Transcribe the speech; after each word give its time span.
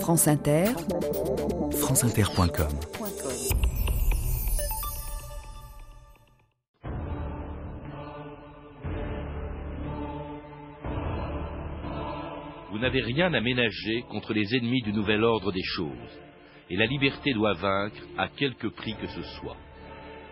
France 0.00 0.28
Inter, 0.28 0.66
franceinter.com 1.72 2.68
Vous 12.70 12.78
n'avez 12.78 13.00
rien 13.00 13.32
à 13.34 13.40
ménager 13.40 14.04
contre 14.08 14.32
les 14.32 14.54
ennemis 14.54 14.82
du 14.82 14.92
nouvel 14.92 15.24
ordre 15.24 15.50
des 15.50 15.64
choses, 15.64 15.90
et 16.70 16.76
la 16.76 16.86
liberté 16.86 17.32
doit 17.32 17.54
vaincre 17.54 18.02
à 18.16 18.28
quelque 18.28 18.68
prix 18.68 18.94
que 18.94 19.08
ce 19.08 19.22
soit. 19.40 19.56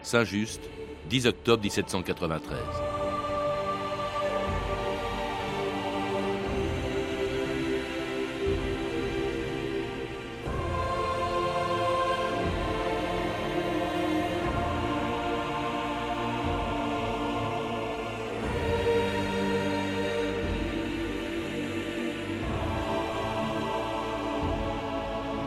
Saint-Just, 0.03 0.63
10 1.09 1.27
octobre 1.27 1.63
1793. 1.63 3.04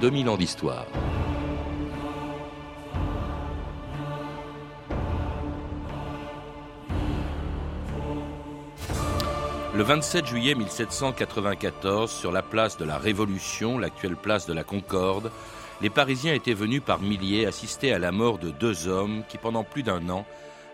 2000 0.07 0.29
ans 0.29 0.37
d'histoire. 0.37 0.85
Le 9.75 9.83
27 9.83 10.25
juillet 10.25 10.55
1794, 10.55 12.09
sur 12.09 12.31
la 12.31 12.41
place 12.41 12.77
de 12.77 12.85
la 12.85 12.97
Révolution, 12.97 13.77
l'actuelle 13.77 14.15
place 14.15 14.45
de 14.45 14.53
la 14.53 14.63
Concorde, 14.63 15.29
les 15.81 15.89
Parisiens 15.89 16.33
étaient 16.33 16.53
venus 16.53 16.81
par 16.81 17.01
milliers 17.01 17.45
assister 17.45 17.91
à 17.91 17.99
la 17.99 18.13
mort 18.13 18.37
de 18.37 18.51
deux 18.51 18.87
hommes 18.87 19.23
qui, 19.27 19.37
pendant 19.37 19.65
plus 19.65 19.83
d'un 19.83 20.07
an, 20.07 20.25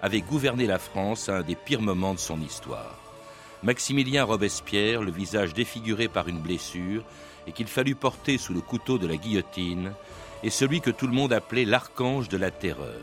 avaient 0.04 0.22
gouverné 0.22 0.68
la 0.68 0.78
France 0.78 1.28
à 1.28 1.38
un 1.38 1.42
des 1.42 1.56
pires 1.56 1.82
moments 1.82 2.14
de 2.14 2.20
son 2.20 2.40
histoire. 2.40 3.00
Maximilien 3.64 4.26
Robespierre, 4.26 5.02
le 5.02 5.12
visage 5.12 5.56
défiguré 5.56 6.08
par 6.08 6.28
une 6.28 6.40
blessure, 6.40 7.04
et 7.48 7.52
qu'il 7.52 7.68
fallut 7.68 7.96
porter 7.96 8.38
sous 8.38 8.54
le 8.54 8.62
couteau 8.62 8.98
de 8.98 9.08
la 9.08 9.18
guillotine, 9.18 9.94
est 10.44 10.50
celui 10.50 10.82
que 10.82 10.92
tout 10.92 11.08
le 11.08 11.14
monde 11.14 11.34
appelait 11.34 11.66
l'archange 11.66 12.30
de 12.30 12.38
la 12.38 12.52
terreur, 12.52 13.00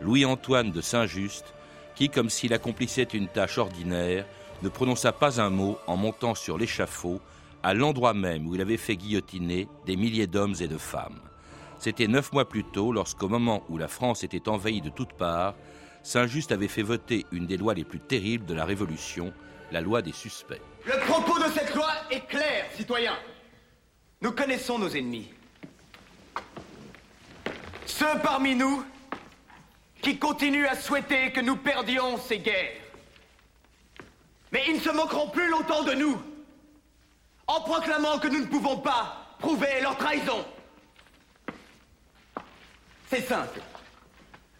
Louis-Antoine 0.00 0.70
de 0.70 0.80
Saint-Just, 0.80 1.54
qui, 1.94 2.08
comme 2.08 2.30
s'il 2.30 2.54
accomplissait 2.54 3.02
une 3.02 3.28
tâche 3.28 3.58
ordinaire, 3.58 4.24
ne 4.62 4.68
prononça 4.68 5.12
pas 5.12 5.40
un 5.40 5.50
mot 5.50 5.78
en 5.86 5.96
montant 5.96 6.34
sur 6.34 6.58
l'échafaud, 6.58 7.20
à 7.62 7.74
l'endroit 7.74 8.14
même 8.14 8.46
où 8.46 8.54
il 8.54 8.60
avait 8.60 8.76
fait 8.76 8.96
guillotiner 8.96 9.68
des 9.84 9.96
milliers 9.96 10.26
d'hommes 10.26 10.54
et 10.60 10.68
de 10.68 10.78
femmes. 10.78 11.20
C'était 11.78 12.08
neuf 12.08 12.32
mois 12.32 12.48
plus 12.48 12.64
tôt, 12.64 12.92
lorsqu'au 12.92 13.28
moment 13.28 13.62
où 13.68 13.78
la 13.78 13.88
France 13.88 14.24
était 14.24 14.48
envahie 14.48 14.80
de 14.80 14.90
toutes 14.90 15.12
parts, 15.12 15.54
Saint-Just 16.02 16.52
avait 16.52 16.68
fait 16.68 16.82
voter 16.82 17.26
une 17.32 17.46
des 17.46 17.56
lois 17.56 17.74
les 17.74 17.84
plus 17.84 18.00
terribles 18.00 18.46
de 18.46 18.54
la 18.54 18.64
Révolution, 18.64 19.32
la 19.70 19.80
loi 19.80 20.02
des 20.02 20.12
suspects. 20.12 20.62
Le 20.86 20.98
propos 21.06 21.38
de 21.38 21.50
cette 21.52 21.74
loi 21.74 21.90
est 22.10 22.26
clair, 22.26 22.64
citoyens. 22.76 23.18
Nous 24.20 24.32
connaissons 24.32 24.78
nos 24.78 24.88
ennemis. 24.88 25.28
Ceux 27.86 28.18
parmi 28.22 28.54
nous 28.54 28.84
qui 30.02 30.18
continuent 30.18 30.66
à 30.66 30.74
souhaiter 30.74 31.32
que 31.32 31.40
nous 31.40 31.56
perdions 31.56 32.18
ces 32.18 32.38
guerres. 32.38 32.80
Mais 34.50 34.64
ils 34.68 34.74
ne 34.74 34.80
se 34.80 34.90
moqueront 34.90 35.28
plus 35.30 35.48
longtemps 35.48 35.82
de 35.84 35.92
nous 35.92 36.20
en 37.46 37.60
proclamant 37.60 38.18
que 38.18 38.28
nous 38.28 38.40
ne 38.40 38.46
pouvons 38.46 38.78
pas 38.78 39.34
prouver 39.38 39.80
leur 39.82 39.96
trahison. 39.96 40.44
C'est 43.08 43.22
simple. 43.22 43.60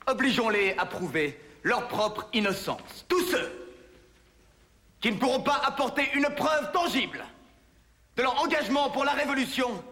Obligeons-les 0.06 0.76
à 0.78 0.86
prouver 0.86 1.38
leur 1.62 1.88
propre 1.88 2.28
innocence. 2.32 3.04
Tous 3.08 3.22
ceux 3.26 3.76
qui 5.00 5.12
ne 5.12 5.18
pourront 5.18 5.42
pas 5.42 5.60
apporter 5.64 6.08
une 6.14 6.28
preuve 6.34 6.72
tangible 6.72 7.24
de 8.18 8.22
leur 8.24 8.42
engagement 8.42 8.90
pour 8.90 9.04
la 9.04 9.12
révolution 9.12 9.82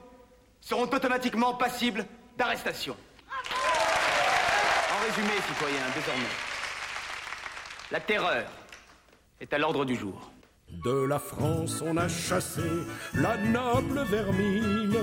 seront 0.60 0.82
automatiquement 0.82 1.54
passibles 1.54 2.04
d'arrestation. 2.36 2.96
En 4.92 5.06
résumé, 5.06 5.30
citoyens, 5.48 5.86
désormais, 5.94 6.24
la 7.92 8.00
terreur 8.00 8.44
est 9.40 9.52
à 9.54 9.58
l'ordre 9.58 9.84
du 9.84 9.94
jour. 9.94 10.32
De 10.72 11.06
la 11.06 11.18
France 11.18 11.80
on 11.86 11.96
a 11.96 12.08
chassé 12.08 12.60
la 13.14 13.36
noble 13.36 14.00
vermine, 14.10 14.98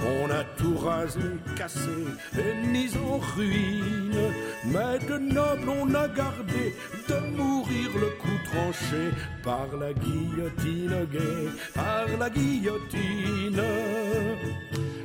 on 0.00 0.30
a 0.30 0.44
tout 0.58 0.76
rasé, 0.76 1.20
cassé 1.56 2.04
et 2.38 2.66
mis 2.66 2.90
en 2.96 3.18
ruine. 3.18 4.32
Mais 4.66 4.98
de 5.06 5.18
noble 5.18 5.70
on 5.70 5.94
a 5.94 6.08
gardé 6.08 6.74
de 7.08 7.36
mourir 7.36 7.90
le 7.94 8.10
coup 8.20 8.38
tranché 8.44 9.10
par 9.42 9.68
la 9.80 9.94
guillotine 9.94 11.06
gay, 11.10 11.48
par 11.74 12.06
la 12.18 12.28
guillotine. 12.28 13.62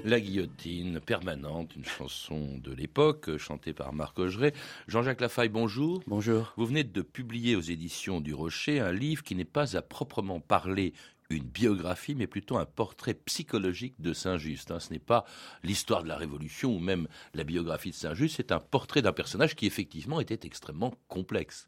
La 0.03 0.19
guillotine 0.19 0.99
permanente, 0.99 1.75
une 1.75 1.85
chanson 1.85 2.57
de 2.57 2.73
l'époque 2.73 3.37
chantée 3.37 3.73
par 3.73 3.93
Marc 3.93 4.17
Augeret. 4.17 4.53
Jean-Jacques 4.87 5.21
Lafaille, 5.21 5.49
bonjour. 5.49 6.01
Bonjour. 6.07 6.53
Vous 6.57 6.65
venez 6.65 6.83
de 6.83 7.01
publier 7.03 7.55
aux 7.55 7.61
éditions 7.61 8.19
du 8.19 8.33
Rocher 8.33 8.79
un 8.79 8.91
livre 8.91 9.23
qui 9.23 9.35
n'est 9.35 9.45
pas 9.45 9.77
à 9.77 9.81
proprement 9.83 10.39
parler 10.39 10.93
une 11.29 11.43
biographie, 11.43 12.15
mais 12.15 12.27
plutôt 12.27 12.57
un 12.57 12.65
portrait 12.65 13.13
psychologique 13.13 13.95
de 13.99 14.13
Saint-Just. 14.13 14.71
Hein. 14.71 14.79
Ce 14.79 14.91
n'est 14.91 14.99
pas 14.99 15.23
l'histoire 15.63 16.03
de 16.03 16.07
la 16.07 16.17
Révolution 16.17 16.75
ou 16.75 16.79
même 16.79 17.07
la 17.35 17.43
biographie 17.43 17.91
de 17.91 17.95
Saint-Just, 17.95 18.37
c'est 18.37 18.51
un 18.51 18.59
portrait 18.59 19.01
d'un 19.01 19.13
personnage 19.13 19.55
qui 19.55 19.67
effectivement 19.67 20.19
était 20.19 20.47
extrêmement 20.47 20.95
complexe. 21.09 21.67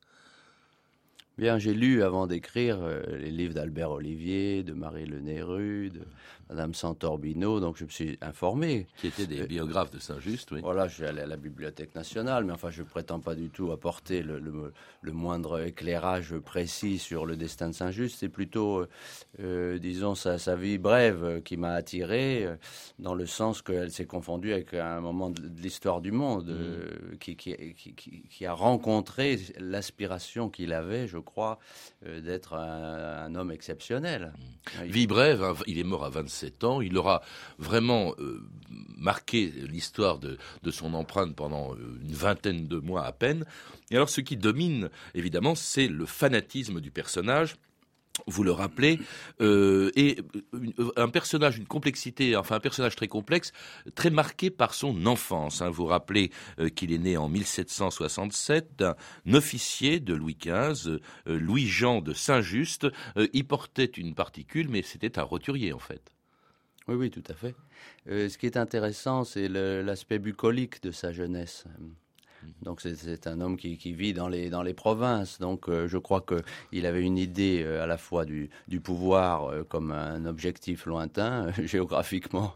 Bien, 1.40 1.58
j'ai 1.58 1.74
lu 1.74 2.04
avant 2.04 2.28
d'écrire 2.28 2.78
euh, 2.84 3.02
les 3.18 3.32
livres 3.32 3.56
d'Albert 3.56 3.90
Olivier, 3.90 4.62
de 4.62 4.74
Marie 4.74 5.08
Le 5.08 5.20
de 5.90 6.02
Madame 6.48 6.76
Santorbino, 6.76 7.60
donc 7.60 7.76
je 7.78 7.86
me 7.86 7.90
suis 7.90 8.20
informé. 8.22 8.86
Qui 8.98 9.08
étaient 9.08 9.26
des 9.26 9.42
euh, 9.42 9.48
biographes 9.48 9.90
de 9.90 9.98
Saint-Just, 9.98 10.52
oui. 10.52 10.60
Voilà, 10.62 10.88
je 10.88 10.94
suis 10.94 11.06
allé 11.06 11.22
à 11.22 11.26
la 11.26 11.38
Bibliothèque 11.38 11.96
nationale, 11.96 12.46
mais 12.46 12.54
enfin, 12.54 12.70
je 12.70 12.84
prétends 12.84 13.20
pas 13.20 13.34
du 13.34 13.50
tout 13.50 13.72
apporter 13.72 14.22
le, 14.22 14.40
le, 14.40 15.12
moindre 15.12 15.66
éclairage 15.66 16.38
précis 16.38 17.00
sur 17.00 17.26
le 17.26 17.36
destin 17.36 17.70
de 17.70 17.74
Saint-Just. 17.74 18.20
C'est 18.20 18.30
plutôt, 18.30 18.86
euh, 19.40 19.80
disons, 19.80 20.14
sa, 20.14 20.38
sa, 20.38 20.56
vie 20.56 20.78
brève 20.78 21.42
qui 21.42 21.58
m'a 21.58 21.74
attiré, 21.74 22.48
dans 23.00 23.16
le 23.16 23.26
sens 23.26 23.64
qu'elle 23.64 23.90
s'est 23.90 24.06
confondue 24.06 24.54
avec 24.54 24.76
un 24.76 25.02
moment 25.02 25.32
de, 25.32 25.42
l'histoire 25.60 26.00
du 26.00 26.12
monde 26.12 26.50
mm. 26.50 27.18
qui, 27.18 27.36
qui, 27.36 27.56
qui, 27.74 28.24
qui, 28.30 28.46
a 28.46 28.54
rencontré 28.54 29.40
l'aspiration 29.58 30.50
qu'il 30.50 30.74
avait, 30.74 31.08
je 31.08 31.23
crois, 31.24 31.60
euh, 32.06 32.22
d'être 32.22 32.54
un, 32.54 33.34
homme 33.36 33.52
exceptionnel. 33.52 34.34
Mmh. 34.80 34.84
Vie 34.84 35.08
brève, 35.08 35.44
hein, 35.44 35.56
il 35.68 35.80
est 35.80 35.84
mort 35.84 36.06
à 36.06 36.10
27 36.10 36.64
ans, 36.64 36.82
il 36.82 36.98
aura 36.98 37.22
vraiment 37.58 38.14
euh, 38.20 38.48
marqué 38.98 39.46
l'histoire 39.48 40.20
de, 40.20 40.38
de, 40.62 40.72
son 40.72 40.94
empreinte 40.94 41.36
pendant 41.36 41.74
euh, 41.74 42.00
une 42.02 42.14
vingtaine 42.14 42.68
de 42.68 42.78
mois 42.78 43.06
à 43.06 43.12
peine. 43.12 43.46
Et 43.92 43.96
alors 43.96 44.10
ce 44.10 44.22
qui 44.22 44.38
domine, 44.38 44.90
évidemment, 45.16 45.56
c'est 45.56 45.88
le 45.88 46.06
fanatisme 46.06 46.80
du 46.80 46.92
personnage 46.92 47.56
vous 48.28 48.44
le 48.44 48.52
rappelez, 48.52 49.00
euh, 49.42 49.92
et 49.96 50.18
un 50.96 51.10
personnage, 51.10 51.58
une 51.58 51.66
complexité, 51.66 52.36
enfin 52.36 52.56
un 52.56 52.60
personnage 52.60 52.96
très 52.96 53.08
complexe, 53.08 53.52
très 53.96 54.12
marqué 54.12 54.50
par 54.52 54.74
son 54.74 55.06
enfance. 55.06 55.62
Hein. 55.62 55.70
Vous 55.70 55.86
rappelez 55.86 56.32
euh, 56.60 56.70
qu'il 56.70 56.94
est 56.94 57.00
né 57.00 57.18
en 57.18 57.28
1767 57.28 58.76
d'un 58.78 58.96
officier 59.34 60.00
de 60.00 60.14
Louis 60.14 60.38
XV, 60.40 60.90
euh, 60.90 61.00
Louis-Jean 61.26 62.02
de 62.02 62.14
Saint-Just. 62.14 62.88
il 63.34 63.46
portait 63.46 63.86
une 63.86 64.14
particule, 64.14 64.70
mais 64.70 64.84
c'était 64.84 65.18
un 65.18 65.24
roturier 65.24 65.74
en 65.74 65.80
fait. 65.80 66.12
Oui, 66.88 66.96
oui, 66.96 67.10
tout 67.10 67.24
à 67.30 67.34
fait. 67.34 67.56
ce 68.06 68.38
qui 68.38 68.46
est 68.46 68.58
intéressant, 68.58 69.24
c'est 69.24 69.48
l'aspect 69.48 70.20
bucolique 70.20 70.84
de 70.84 70.92
sa 70.92 71.12
jeunesse. 71.12 71.66
Donc 72.62 72.82
c'est 72.82 73.28
un 73.28 73.42
homme 73.42 73.58
qui, 73.58 73.94
vit 73.94 74.14
dans 74.14 74.28
les, 74.28 74.50
dans 74.50 74.64
les 74.64 74.74
provinces. 74.74 75.40
Donc 75.40 75.68
euh, 75.68 75.88
je 75.88 75.98
crois 75.98 76.26
qu'il 76.26 76.86
avait 76.86 77.02
une 77.02 77.18
idée 77.18 77.62
euh, 77.64 77.84
à 77.84 77.88
la 77.88 77.98
fois 77.98 78.26
du, 78.26 78.50
du 78.68 78.80
pouvoir 78.80 79.46
euh, 79.46 79.64
comme 79.64 79.92
un 79.92 80.26
objectif 80.26 80.86
lointain, 80.86 81.52
géographiquement 81.64 82.54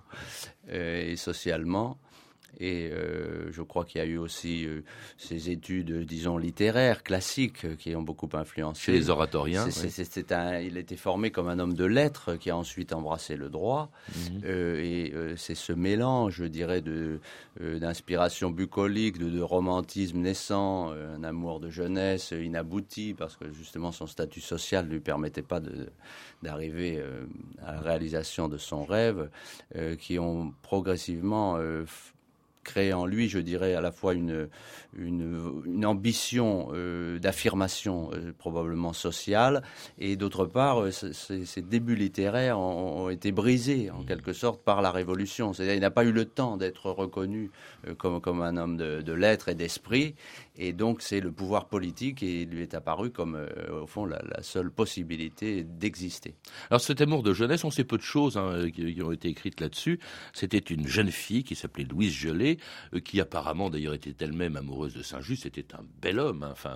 et 0.70 1.16
socialement, 1.16 1.98
Et 2.60 2.90
euh, 2.92 3.52
je 3.52 3.62
crois 3.62 3.86
qu'il 3.86 4.00
y 4.00 4.04
a 4.04 4.08
eu 4.08 4.18
aussi 4.18 4.66
euh, 4.66 4.82
ces 5.18 5.50
études, 5.50 6.06
disons, 6.06 6.38
littéraires, 6.38 7.04
classiques, 7.04 7.66
euh, 7.66 7.76
qui 7.76 7.96
ont 7.96 8.02
beaucoup 8.02 8.30
influencé. 8.34 8.82
Chez 8.82 8.92
les 8.94 9.10
oratoriens. 9.10 9.70
C'est, 9.70 9.90
c'est, 9.90 10.06
c'est 10.06 10.32
un, 10.32 10.60
il 10.60 10.78
était 10.78 10.96
formé 10.96 11.30
comme 11.32 11.48
un 11.50 11.60
homme 11.60 11.74
de 11.76 11.86
lettres 11.86 12.36
qui 12.36 12.50
a 12.50 12.58
ensuite 12.58 12.94
embrassé 12.94 13.36
le 13.36 13.50
droit. 13.50 13.92
Mhm. 14.16 14.42
Euh, 14.46 14.82
et 14.84 15.12
euh, 15.14 15.36
c'est 15.36 15.56
ce 15.56 15.72
mélange, 15.74 16.36
je 16.38 16.46
dirais, 16.46 16.82
de, 16.82 17.20
euh, 17.62 17.80
d'inspiration 17.80 18.50
bucolique, 18.50 19.18
de, 19.20 19.30
de 19.30 19.42
romantisme 19.42 20.20
naissant, 20.20 20.92
euh, 20.94 21.16
un 21.16 21.24
amour 21.24 21.60
de 21.60 21.70
jeunesse 21.70 22.32
inabouti, 22.32 23.14
parce 23.18 23.36
que 23.36 23.52
justement 23.52 23.92
son 23.92 24.08
statut 24.08 24.42
social 24.42 24.86
ne 24.88 24.92
lui 24.94 25.00
permettait 25.00 25.42
pas 25.44 25.60
de, 25.60 25.90
d'arriver 26.42 26.98
euh, 26.98 27.26
à 27.66 27.74
la 27.74 27.82
réalisation 27.82 28.48
de 28.48 28.58
son 28.58 28.84
rêve, 28.84 29.30
euh, 29.76 29.96
qui 29.96 30.18
ont 30.20 30.54
progressivement 30.64 31.58
euh, 31.58 31.84
f- 31.84 32.14
créé 32.68 32.92
en 32.92 33.06
lui, 33.08 33.30
je 33.30 33.40
dirais, 33.40 33.74
à 33.74 33.82
la 33.82 33.92
fois 33.92 34.14
une, 34.14 34.50
une, 34.98 35.64
une 35.66 35.86
ambition 35.86 36.70
euh, 36.74 37.18
d'affirmation 37.18 38.10
euh, 38.12 38.34
probablement 38.38 38.94
sociale, 38.94 39.64
et 39.98 40.18
d'autre 40.18 40.46
part, 40.46 40.84
euh, 40.84 40.92
c- 40.92 41.46
ces 41.46 41.62
débuts 41.62 41.96
littéraires 41.96 42.60
ont, 42.60 43.06
ont 43.06 43.10
été 43.10 43.32
brisés 43.32 43.90
en 43.90 44.04
quelque 44.04 44.34
sorte 44.34 44.64
par 44.64 44.82
la 44.82 44.92
Révolution. 44.92 45.54
C'est-à-dire 45.54 45.76
il 45.76 45.82
n'a 45.82 45.92
pas 45.92 46.04
eu 46.04 46.12
le 46.12 46.26
temps 46.26 46.58
d'être 46.58 46.92
reconnu 46.92 47.50
euh, 47.88 47.96
comme, 47.96 48.20
comme 48.20 48.42
un 48.42 48.58
homme 48.58 48.76
de, 48.78 49.02
de 49.02 49.14
lettres 49.14 49.50
et 49.50 49.56
d'esprit, 49.56 50.16
et 50.58 50.74
donc 50.74 51.02
c'est 51.02 51.22
le 51.22 51.32
pouvoir 51.32 51.68
politique 51.70 52.22
et 52.22 52.42
il 52.42 52.50
lui 52.50 52.62
est 52.62 52.74
apparu 52.74 53.12
comme, 53.12 53.36
euh, 53.36 53.84
au 53.84 53.88
fond, 53.88 54.06
la, 54.06 54.22
la 54.36 54.44
seule 54.44 54.72
possibilité 54.72 55.64
d'exister. 55.64 56.36
Alors 56.70 56.82
cet 56.82 57.00
amour 57.02 57.24
de 57.24 57.34
jeunesse, 57.34 57.64
on 57.64 57.72
sait 57.72 57.86
peu 57.86 57.98
de 57.98 58.04
choses 58.04 58.36
hein, 58.38 58.70
qui, 58.74 58.94
qui 58.94 59.02
ont 59.02 59.14
été 59.14 59.30
écrites 59.30 59.62
là-dessus. 59.62 60.00
C'était 60.34 60.58
une 60.58 60.88
jeune 60.88 61.12
fille 61.12 61.44
qui 61.44 61.56
s'appelait 61.56 61.86
Louise 61.86 62.14
Gelée, 62.14 62.57
euh, 62.94 63.00
qui 63.00 63.20
apparemment 63.22 63.70
d'ailleurs 63.70 63.94
était 63.94 64.16
elle-même 64.24 64.58
amoureuse 64.58 64.94
de 64.94 65.04
Saint-Just. 65.04 65.44
C'était 65.44 65.76
un 65.76 65.84
bel 66.02 66.20
homme, 66.20 66.44
hein, 66.44 66.50
enfin 66.52 66.76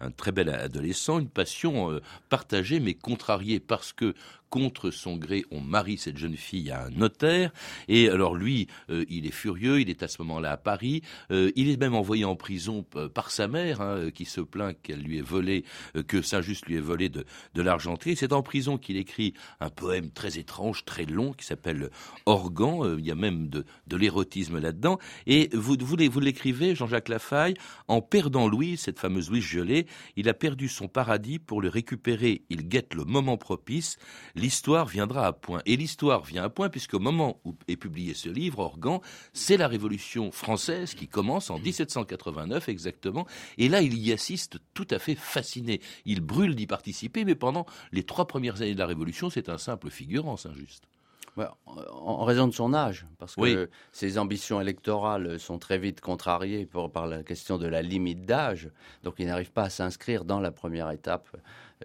un, 0.00 0.06
un 0.06 0.10
très 0.10 0.32
bel 0.32 0.48
adolescent, 0.48 1.18
une 1.18 1.28
passion 1.28 1.90
euh, 1.90 2.00
partagée 2.28 2.80
mais 2.80 2.94
contrariée 2.94 3.60
parce 3.60 3.92
que 3.92 4.14
contre 4.52 4.90
son 4.90 5.16
gré, 5.16 5.46
on 5.50 5.62
marie 5.62 5.96
cette 5.96 6.18
jeune 6.18 6.36
fille 6.36 6.70
à 6.70 6.84
un 6.84 6.90
notaire. 6.90 7.52
Et 7.88 8.10
alors 8.10 8.34
lui, 8.34 8.66
euh, 8.90 9.06
il 9.08 9.26
est 9.26 9.32
furieux, 9.32 9.80
il 9.80 9.88
est 9.88 10.02
à 10.02 10.08
ce 10.08 10.20
moment-là 10.20 10.52
à 10.52 10.56
Paris. 10.58 11.00
Euh, 11.30 11.50
il 11.56 11.70
est 11.70 11.80
même 11.80 11.94
envoyé 11.94 12.26
en 12.26 12.36
prison 12.36 12.84
par 13.14 13.30
sa 13.30 13.48
mère, 13.48 13.80
hein, 13.80 13.96
euh, 13.96 14.10
qui 14.10 14.26
se 14.26 14.42
plaint 14.42 14.76
qu'elle 14.82 15.00
lui 15.00 15.16
ait 15.16 15.22
volé, 15.22 15.64
euh, 15.96 16.02
que 16.02 16.20
Saint-Just 16.20 16.66
lui 16.66 16.76
ait 16.76 16.80
volé 16.80 17.08
de, 17.08 17.24
de 17.54 17.62
l'argenterie. 17.62 18.14
C'est 18.14 18.34
en 18.34 18.42
prison 18.42 18.76
qu'il 18.76 18.98
écrit 18.98 19.32
un 19.60 19.70
poème 19.70 20.10
très 20.10 20.38
étrange, 20.38 20.84
très 20.84 21.06
long, 21.06 21.32
qui 21.32 21.46
s'appelle 21.46 21.88
Organ. 22.26 22.98
Il 22.98 23.06
y 23.06 23.10
a 23.10 23.14
même 23.14 23.48
de, 23.48 23.64
de 23.86 23.96
l'érotisme 23.96 24.58
là-dedans. 24.58 24.98
Et 25.26 25.48
vous, 25.54 25.76
vous, 25.80 25.96
vous 25.96 26.20
l'écrivez, 26.20 26.74
Jean-Jacques 26.74 27.08
Lafaille, 27.08 27.54
en 27.88 28.02
perdant 28.02 28.48
Louise, 28.48 28.80
cette 28.80 28.98
fameuse 28.98 29.30
Louise 29.30 29.44
Gelée, 29.44 29.86
il 30.16 30.28
a 30.28 30.34
perdu 30.34 30.68
son 30.68 30.88
paradis 30.88 31.38
pour 31.38 31.62
le 31.62 31.70
récupérer. 31.70 32.42
Il 32.50 32.68
guette 32.68 32.92
le 32.92 33.04
moment 33.04 33.38
propice. 33.38 33.96
L'histoire 34.42 34.86
viendra 34.86 35.28
à 35.28 35.32
point. 35.32 35.62
Et 35.66 35.76
l'histoire 35.76 36.24
vient 36.24 36.42
à 36.42 36.48
point 36.48 36.68
puisqu'au 36.68 36.98
moment 36.98 37.40
où 37.44 37.54
est 37.68 37.76
publié 37.76 38.12
ce 38.12 38.28
livre, 38.28 38.58
Organ, 38.58 38.98
c'est 39.32 39.56
la 39.56 39.68
Révolution 39.68 40.32
française 40.32 40.94
qui 40.94 41.06
commence 41.06 41.48
en 41.48 41.60
1789 41.60 42.68
exactement. 42.68 43.24
Et 43.56 43.68
là, 43.68 43.82
il 43.82 43.96
y 43.96 44.12
assiste 44.12 44.58
tout 44.74 44.88
à 44.90 44.98
fait 44.98 45.14
fasciné. 45.14 45.80
Il 46.06 46.22
brûle 46.22 46.56
d'y 46.56 46.66
participer, 46.66 47.24
mais 47.24 47.36
pendant 47.36 47.66
les 47.92 48.02
trois 48.02 48.26
premières 48.26 48.62
années 48.62 48.74
de 48.74 48.80
la 48.80 48.86
Révolution, 48.86 49.30
c'est 49.30 49.48
un 49.48 49.58
simple 49.58 49.90
figurant, 49.90 50.36
Saint-Just. 50.36 50.88
En 51.36 52.24
raison 52.24 52.46
de 52.46 52.52
son 52.52 52.74
âge, 52.74 53.06
parce 53.18 53.36
que 53.36 53.40
Oui. 53.40 53.56
ses 53.90 54.18
ambitions 54.18 54.60
électorales 54.60 55.38
sont 55.40 55.58
très 55.58 55.78
vite 55.78 56.00
contrariées 56.02 56.66
pour- 56.66 56.92
par 56.92 57.06
la 57.06 57.22
question 57.22 57.56
de 57.56 57.66
la 57.66 57.80
limite 57.80 58.26
d'âge. 58.26 58.68
Donc 59.02 59.14
il 59.18 59.26
n'arrive 59.26 59.50
pas 59.50 59.62
à 59.64 59.70
s'inscrire 59.70 60.24
dans 60.26 60.40
la 60.40 60.50
première 60.50 60.90
étape 60.90 61.28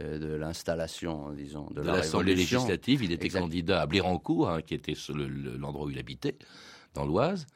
euh, 0.01 0.19
de 0.19 0.27
l'installation, 0.35 1.31
disons, 1.31 1.67
de, 1.71 1.81
De 1.81 1.88
la 1.88 1.95
l'Assemblée 1.97 2.35
législative, 2.35 3.03
il 3.03 3.11
était 3.13 3.25
Exact. 3.25 3.39
candidat 3.39 3.81
à 3.81 3.85
Blérancourt, 3.88 4.49
hein, 4.49 4.61
qui 4.61 4.73
était 4.75 4.94
sur 4.95 5.15
le- 5.15 5.27
le- 5.27 5.57
l'endroit 5.57 5.85
où 5.88 5.89
il 5.89 5.97
habitait, 5.97 6.35
dans 6.93 7.05
l'Oise. 7.05 7.47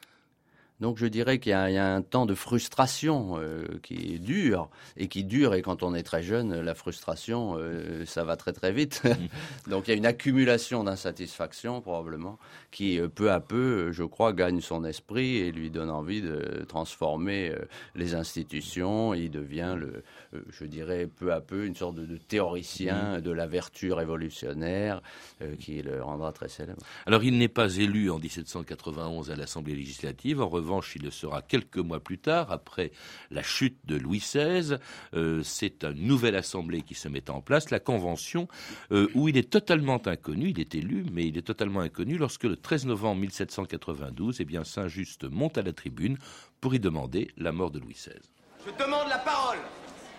Donc 0.82 0.98
je 0.98 1.06
dirais 1.06 1.38
qu'il 1.38 1.50
y, 1.50 1.54
a 1.54 1.70
il 1.70 1.74
y 1.74 1.78
a 1.78 1.94
un 1.94 2.02
temps 2.02 2.26
de 2.26 2.34
frustration 2.34 3.38
euh, 3.38 3.64
qui 3.84 4.14
est 4.14 4.18
dur 4.18 4.68
et 4.96 5.06
qui 5.06 5.22
dure 5.22 5.54
et 5.54 5.62
quand 5.62 5.84
on 5.84 5.94
est 5.94 6.02
très 6.02 6.24
jeune, 6.24 6.60
la 6.60 6.74
frustration, 6.74 7.54
euh, 7.56 8.04
ça 8.04 8.24
va 8.24 8.36
très 8.36 8.52
très 8.52 8.72
vite. 8.72 9.00
Donc 9.68 9.86
il 9.86 9.92
y 9.92 9.94
a 9.94 9.96
une 9.96 10.06
accumulation 10.06 10.82
d'insatisfaction 10.82 11.80
probablement 11.80 12.36
qui 12.72 12.98
euh, 12.98 13.06
peu 13.06 13.30
à 13.30 13.38
peu, 13.38 13.92
je 13.92 14.02
crois, 14.02 14.32
gagne 14.32 14.60
son 14.60 14.84
esprit 14.84 15.36
et 15.36 15.52
lui 15.52 15.70
donne 15.70 15.88
envie 15.88 16.20
de 16.20 16.64
transformer 16.66 17.54
les 17.94 18.16
institutions. 18.16 19.14
Il 19.14 19.30
devient, 19.30 19.76
le, 19.78 20.02
je 20.50 20.64
dirais, 20.64 21.06
peu 21.06 21.32
à 21.32 21.40
peu 21.40 21.64
une 21.64 21.76
sorte 21.76 21.94
de, 21.94 22.06
de 22.06 22.16
théoricien 22.16 23.20
de 23.20 23.30
la 23.30 23.46
vertu 23.46 23.92
révolutionnaire 23.92 25.00
euh, 25.42 25.56
qui 25.56 25.80
le 25.82 26.02
rendra 26.02 26.32
très 26.32 26.48
célèbre. 26.48 26.82
Alors 27.06 27.22
il 27.22 27.38
n'est 27.38 27.48
pas 27.48 27.76
élu 27.76 28.10
en 28.10 28.18
1791 28.18 29.30
à 29.30 29.36
l'Assemblée 29.36 29.74
législative. 29.74 30.40
En 30.40 30.48
revanche, 30.48 30.71
il 30.94 31.02
le 31.02 31.10
sera 31.10 31.42
quelques 31.42 31.78
mois 31.78 32.00
plus 32.00 32.18
tard, 32.18 32.50
après 32.50 32.92
la 33.30 33.42
chute 33.42 33.78
de 33.84 33.96
Louis 33.96 34.18
XVI. 34.18 34.76
Euh, 35.14 35.42
c'est 35.42 35.84
une 35.84 36.06
nouvelle 36.06 36.36
Assemblée 36.36 36.82
qui 36.82 36.94
se 36.94 37.08
met 37.08 37.30
en 37.30 37.40
place, 37.40 37.70
la 37.70 37.80
Convention, 37.80 38.48
euh, 38.92 39.08
où 39.14 39.28
il 39.28 39.36
est 39.36 39.50
totalement 39.50 40.00
inconnu. 40.06 40.50
Il 40.50 40.60
est 40.60 40.74
élu, 40.74 41.04
mais 41.12 41.26
il 41.26 41.36
est 41.36 41.42
totalement 41.42 41.80
inconnu 41.80 42.16
lorsque 42.16 42.44
le 42.44 42.56
13 42.56 42.86
novembre 42.86 43.20
1792, 43.20 44.40
eh 44.40 44.44
bien 44.44 44.64
Saint-Just 44.64 45.24
monte 45.24 45.58
à 45.58 45.62
la 45.62 45.72
tribune 45.72 46.16
pour 46.60 46.74
y 46.74 46.80
demander 46.80 47.30
la 47.36 47.52
mort 47.52 47.70
de 47.70 47.78
Louis 47.78 47.94
XVI. 47.94 48.18
Je 48.66 48.84
demande 48.84 49.08
la 49.08 49.18
parole. 49.18 49.58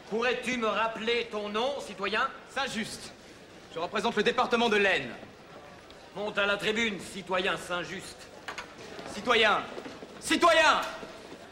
Pourrais-tu 0.09 0.57
me 0.57 0.67
rappeler 0.67 1.27
ton 1.31 1.50
nom, 1.50 1.79
citoyen? 1.79 2.27
Saint-Just. 2.50 3.13
Je 3.73 3.79
représente 3.79 4.15
le 4.15 4.23
département 4.23 4.69
de 4.69 4.77
l'Aisne. 4.77 5.09
Monte 6.15 6.38
à 6.38 6.45
la 6.45 6.57
tribune, 6.57 7.00
citoyen 7.00 7.57
Saint-Just. 7.57 8.17
Citoyen 9.13 9.59
Citoyen 10.23 10.79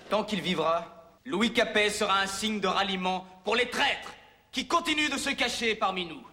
Tant 0.09 0.23
qu'il 0.23 0.39
vivra, 0.39 1.19
Louis 1.25 1.51
Capet 1.51 1.89
sera 1.89 2.21
un 2.21 2.27
signe 2.27 2.62
de 2.62 2.68
ralliement 2.68 3.27
pour 3.44 3.57
les 3.57 3.69
traîtres 3.69 4.13
qui 4.51 4.65
continuent 4.65 5.09
de 5.09 5.18
se 5.18 5.29
cacher 5.29 5.75
parmi 5.75 6.06
nous. 6.06 6.25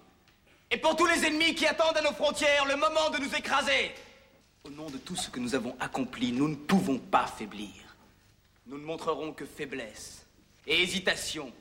Et 0.70 0.76
pour 0.76 0.94
tous 0.94 1.06
les 1.06 1.26
ennemis 1.26 1.56
qui 1.56 1.67
attendent 1.67 1.96
à 1.96 2.02
nos 2.02 2.12
frontières 2.12 2.64
le 2.67 2.76
moment 2.76 3.11
de 3.11 3.19
nous 3.19 3.35
écraser. 3.35 3.93
Au 4.62 4.70
nom 4.70 4.88
de 4.88 4.99
tout 4.99 5.17
ce 5.17 5.31
que 5.31 5.40
nous 5.40 5.56
avons 5.56 5.76
accompli, 5.81 6.31
nous 6.31 6.49
ne 6.49 6.55
pouvons 6.55 6.99
pas 6.99 7.26
faiblir. 7.26 7.73
Nous 8.67 8.79
ne 8.79 8.84
montrerons 8.84 9.32
que 9.32 9.44
faiblesse 9.44 10.25
et 10.67 10.81
hésitation. 10.81 11.52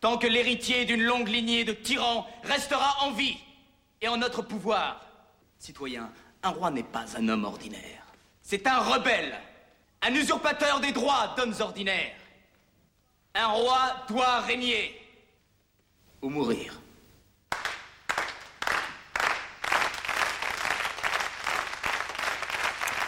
Tant 0.00 0.18
que 0.18 0.26
l'héritier 0.26 0.86
d'une 0.86 1.04
longue 1.04 1.28
lignée 1.28 1.64
de 1.64 1.72
tyrans 1.72 2.26
restera 2.42 3.04
en 3.04 3.12
vie 3.12 3.36
et 4.00 4.08
en 4.08 4.16
notre 4.16 4.42
pouvoir. 4.42 5.00
Citoyen, 5.60 6.10
un 6.42 6.50
roi 6.50 6.72
n'est 6.72 6.82
pas 6.82 7.16
un 7.16 7.28
homme 7.28 7.44
ordinaire. 7.44 8.04
C'est 8.42 8.66
un 8.66 8.80
rebelle, 8.80 9.38
un 10.06 10.14
usurpateur 10.14 10.80
des 10.80 10.92
droits 10.92 11.34
d'hommes 11.36 11.54
ordinaires. 11.60 12.14
Un 13.34 13.46
roi 13.48 13.96
doit 14.08 14.40
régner 14.40 15.00
ou 16.22 16.28
mourir. 16.28 16.80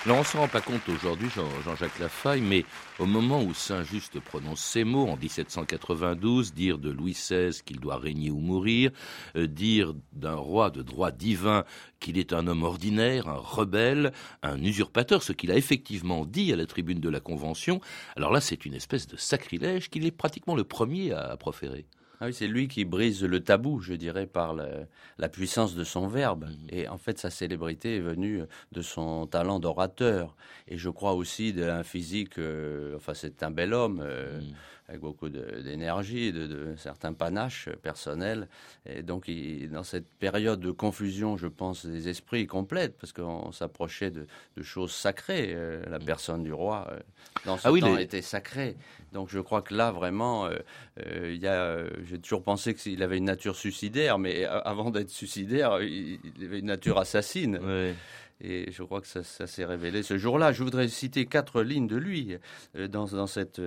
Là, 0.06 0.14
on 0.14 0.18
ne 0.20 0.24
se 0.24 0.36
rend 0.36 0.46
pas 0.46 0.60
compte 0.60 0.88
aujourd'hui, 0.88 1.28
Jean- 1.34 1.48
Jean-Jacques 1.64 1.98
Lafaille, 1.98 2.40
mais 2.40 2.64
au 3.00 3.06
moment 3.06 3.42
où 3.42 3.52
Saint-Just 3.52 4.20
prononce 4.20 4.60
ces 4.60 4.84
mots, 4.84 5.08
en 5.08 5.16
1792, 5.16 6.54
dire 6.54 6.78
de 6.78 6.90
Louis 6.90 7.10
XVI 7.12 7.50
qu'il 7.64 7.80
doit 7.80 7.96
régner 7.98 8.30
ou 8.30 8.38
mourir, 8.38 8.92
euh, 9.34 9.48
dire 9.48 9.94
d'un 10.12 10.36
roi 10.36 10.70
de 10.70 10.82
droit 10.82 11.10
divin 11.10 11.64
qu'il 11.98 12.18
est 12.18 12.32
un 12.32 12.46
homme 12.46 12.62
ordinaire, 12.62 13.26
un 13.26 13.34
rebelle, 13.38 14.12
un 14.44 14.62
usurpateur, 14.62 15.24
ce 15.24 15.32
qu'il 15.32 15.50
a 15.50 15.56
effectivement 15.56 16.24
dit 16.24 16.52
à 16.52 16.56
la 16.56 16.66
tribune 16.66 17.00
de 17.00 17.08
la 17.08 17.18
Convention, 17.18 17.80
alors 18.14 18.30
là, 18.30 18.40
c'est 18.40 18.64
une 18.64 18.74
espèce 18.74 19.08
de 19.08 19.16
sacrilège 19.16 19.90
qu'il 19.90 20.06
est 20.06 20.12
pratiquement 20.12 20.54
le 20.54 20.62
premier 20.62 21.10
à 21.12 21.36
proférer. 21.36 21.84
Ah 22.20 22.26
oui, 22.26 22.34
c'est 22.34 22.46
lui 22.48 22.66
qui 22.66 22.86
brise 22.86 23.22
le 23.22 23.40
tabou, 23.44 23.80
je 23.80 23.92
dirais, 23.92 24.26
par 24.26 24.54
le- 24.54 24.86
la 25.18 25.28
puissance 25.28 25.74
de 25.74 25.84
son 25.84 26.06
verbe. 26.08 26.48
Et 26.70 26.88
en 26.88 26.96
fait, 26.96 27.18
sa 27.18 27.28
célébrité 27.30 27.96
est 27.96 28.00
venue 28.00 28.42
de 28.72 28.80
son 28.82 29.26
talent 29.26 29.60
d'orateur. 29.60 30.34
Et 30.66 30.78
je 30.78 30.88
crois 30.88 31.12
aussi 31.12 31.52
d'un 31.52 31.82
physique, 31.82 32.38
euh, 32.38 32.96
enfin, 32.96 33.12
c'est 33.12 33.42
un 33.42 33.50
bel 33.50 33.74
homme, 33.74 34.00
euh, 34.02 34.40
avec 34.88 35.00
beaucoup 35.00 35.28
d'énergie, 35.28 36.32
de, 36.32 36.46
de 36.46 36.74
certains 36.76 37.12
panaches 37.12 37.68
personnels. 37.82 38.48
Et 38.88 39.02
donc, 39.02 39.26
il- 39.26 39.68
dans 39.70 39.82
cette 39.82 40.06
période 40.06 40.60
de 40.60 40.70
confusion, 40.70 41.36
je 41.36 41.48
pense, 41.48 41.84
des 41.86 42.08
esprits 42.08 42.46
complète, 42.46 42.96
parce 42.96 43.12
qu'on 43.12 43.50
s'approchait 43.52 44.10
de, 44.10 44.26
de 44.56 44.62
choses 44.62 44.92
sacrées. 44.92 45.52
euh, 45.54 45.82
la 45.88 45.98
personne 45.98 46.44
du 46.44 46.52
roi, 46.52 46.86
euh, 46.92 46.98
dans 47.44 47.56
ce 47.56 47.66
Ah 47.66 47.72
oui, 47.72 47.80
temps, 47.80 47.96
les- 47.96 48.02
était 48.04 48.22
sacrée. 48.22 48.76
Donc, 49.12 49.28
je 49.28 49.40
crois 49.40 49.62
que 49.62 49.74
là, 49.74 49.90
vraiment, 49.90 50.46
euh, 50.46 51.32
il 51.34 51.44
euh, 51.46 51.88
j'ai 52.04 52.18
toujours 52.18 52.42
pensé 52.42 52.74
qu'il 52.74 53.02
avait 53.02 53.18
une 53.18 53.24
nature 53.24 53.56
suicidaire, 53.56 54.18
mais 54.18 54.44
avant 54.44 54.90
d'être 54.90 55.10
suicidaire, 55.10 55.82
il, 55.82 56.20
il 56.38 56.44
avait 56.44 56.60
une 56.60 56.66
nature 56.66 56.98
assassine. 56.98 57.58
Et 58.42 58.70
je 58.70 58.82
crois 58.82 59.00
que 59.00 59.06
ça, 59.06 59.22
s'est 59.46 59.64
révélé 59.64 60.02
ce 60.02 60.18
jour-là. 60.18 60.52
Je 60.52 60.62
voudrais 60.62 60.88
citer 60.88 61.24
quatre 61.24 61.62
lignes 61.62 61.86
de 61.86 61.96
lui 61.96 62.36
dans, 62.74 63.06
dans 63.06 63.26
cette 63.26 63.60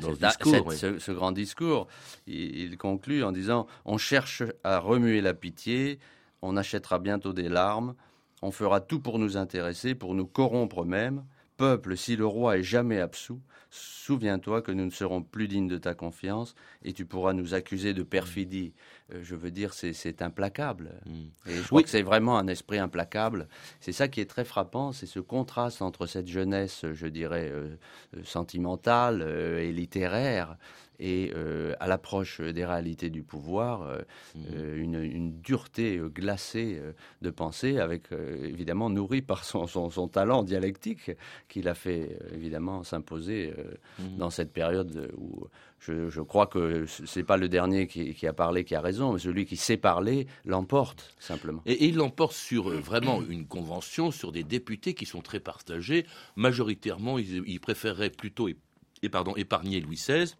ce, 0.00 1.12
grand 1.12 1.32
discours, 1.32 1.86
il, 2.26 2.76
conclut 2.76 3.24
en 3.24 3.32
disant 3.32 3.66
On 3.84 3.98
cherche 3.98 4.42
à 4.64 4.78
remuer 4.78 5.20
la 5.20 5.34
pitié, 5.34 5.98
on 6.42 6.56
achètera 6.56 6.98
bientôt 6.98 7.32
des 7.32 7.48
larmes, 7.48 7.94
on 8.42 8.50
fera 8.50 8.80
tout 8.80 9.00
pour 9.00 9.18
nous 9.18 9.36
intéresser, 9.36 9.94
pour 9.94 10.14
nous 10.14 10.26
corrompre 10.26 10.84
même. 10.84 11.24
Peuple, 11.56 11.96
si 11.96 12.16
le 12.16 12.24
roi 12.24 12.56
est 12.56 12.62
jamais 12.62 13.00
absous, 13.00 13.40
souviens-toi 13.68 14.62
que 14.62 14.72
nous 14.72 14.86
ne 14.86 14.90
serons 14.90 15.22
plus 15.22 15.46
dignes 15.46 15.68
de 15.68 15.76
ta 15.76 15.94
confiance 15.94 16.54
et 16.82 16.92
tu 16.92 17.04
pourras 17.04 17.34
nous 17.34 17.52
accuser 17.52 17.92
de 17.92 18.02
perfidie. 18.02 18.72
Euh, 19.12 19.20
je 19.22 19.34
veux 19.34 19.50
dire, 19.50 19.72
c'est 19.72 20.22
implacable. 20.22 20.92
Mm. 21.06 21.50
Et 21.50 21.56
je 21.56 21.66
crois 21.66 21.82
que 21.82 21.88
c'est 21.88 22.02
vraiment 22.02 22.38
un 22.38 22.46
esprit 22.46 22.78
implacable. 22.78 23.48
C'est 23.80 23.92
ça 23.92 24.08
qui 24.08 24.20
est 24.20 24.28
très 24.28 24.44
frappant, 24.44 24.92
c'est 24.92 25.06
ce 25.06 25.20
contraste 25.20 25.82
entre 25.82 26.06
cette 26.06 26.28
jeunesse, 26.28 26.84
je 26.92 27.06
dirais, 27.06 27.50
euh, 27.50 27.76
euh, 28.16 28.24
sentimentale 28.24 29.22
et 29.22 29.72
littéraire, 29.72 30.56
et 31.02 31.32
à 31.80 31.86
l'approche 31.86 32.42
des 32.42 32.66
réalités 32.66 33.08
du 33.08 33.22
pouvoir, 33.22 34.00
mm. 34.34 34.74
une, 34.76 35.40
dureté 35.40 35.98
glacée 36.14 36.78
de 37.22 37.30
pensée, 37.30 37.78
avec 37.78 38.12
évidemment 38.12 38.90
nourrie 38.90 39.22
par 39.22 39.44
son, 39.44 39.66
son 39.66 40.08
talent 40.08 40.42
dialectique 40.42 41.12
qu'il 41.48 41.68
a 41.68 41.74
fait 41.74 42.18
évidemment 42.34 42.82
s'imposer 42.82 43.54
mm. 43.98 44.18
dans 44.18 44.28
cette 44.28 44.52
période 44.52 45.10
où 45.16 45.46
je, 45.80 46.20
crois 46.20 46.46
que 46.46 46.84
c'est 47.06 47.22
pas 47.22 47.38
le 47.38 47.48
dernier 47.48 47.86
qui, 47.86 48.26
a 48.26 48.32
parlé 48.32 48.64
qui 48.64 48.74
a 48.74 48.80
raison, 48.80 49.14
mais 49.14 49.18
celui 49.18 49.46
qui 49.46 49.56
sait 49.56 49.78
parler 49.78 50.26
l'emporte 50.44 51.14
simplement. 51.18 51.62
Et, 51.64 51.86
il 51.86 51.96
l'emporte 51.96 52.34
sur 52.34 52.68
euh, 52.68 52.76
vraiment 52.76 53.22
une 53.22 53.46
convention, 53.46 54.10
sur 54.10 54.30
des 54.30 54.44
députés 54.44 54.94
qui 54.94 55.06
sont 55.06 55.22
très 55.22 55.40
partagés. 55.40 56.06
Majoritairement, 56.36 57.18
ils, 57.18 57.60
préféreraient 57.60 58.10
plutôt 58.10 58.48
et, 58.48 59.08
pardon, 59.08 59.34
épargner 59.36 59.80
Louis 59.80 59.96
XVI. 59.96 60.34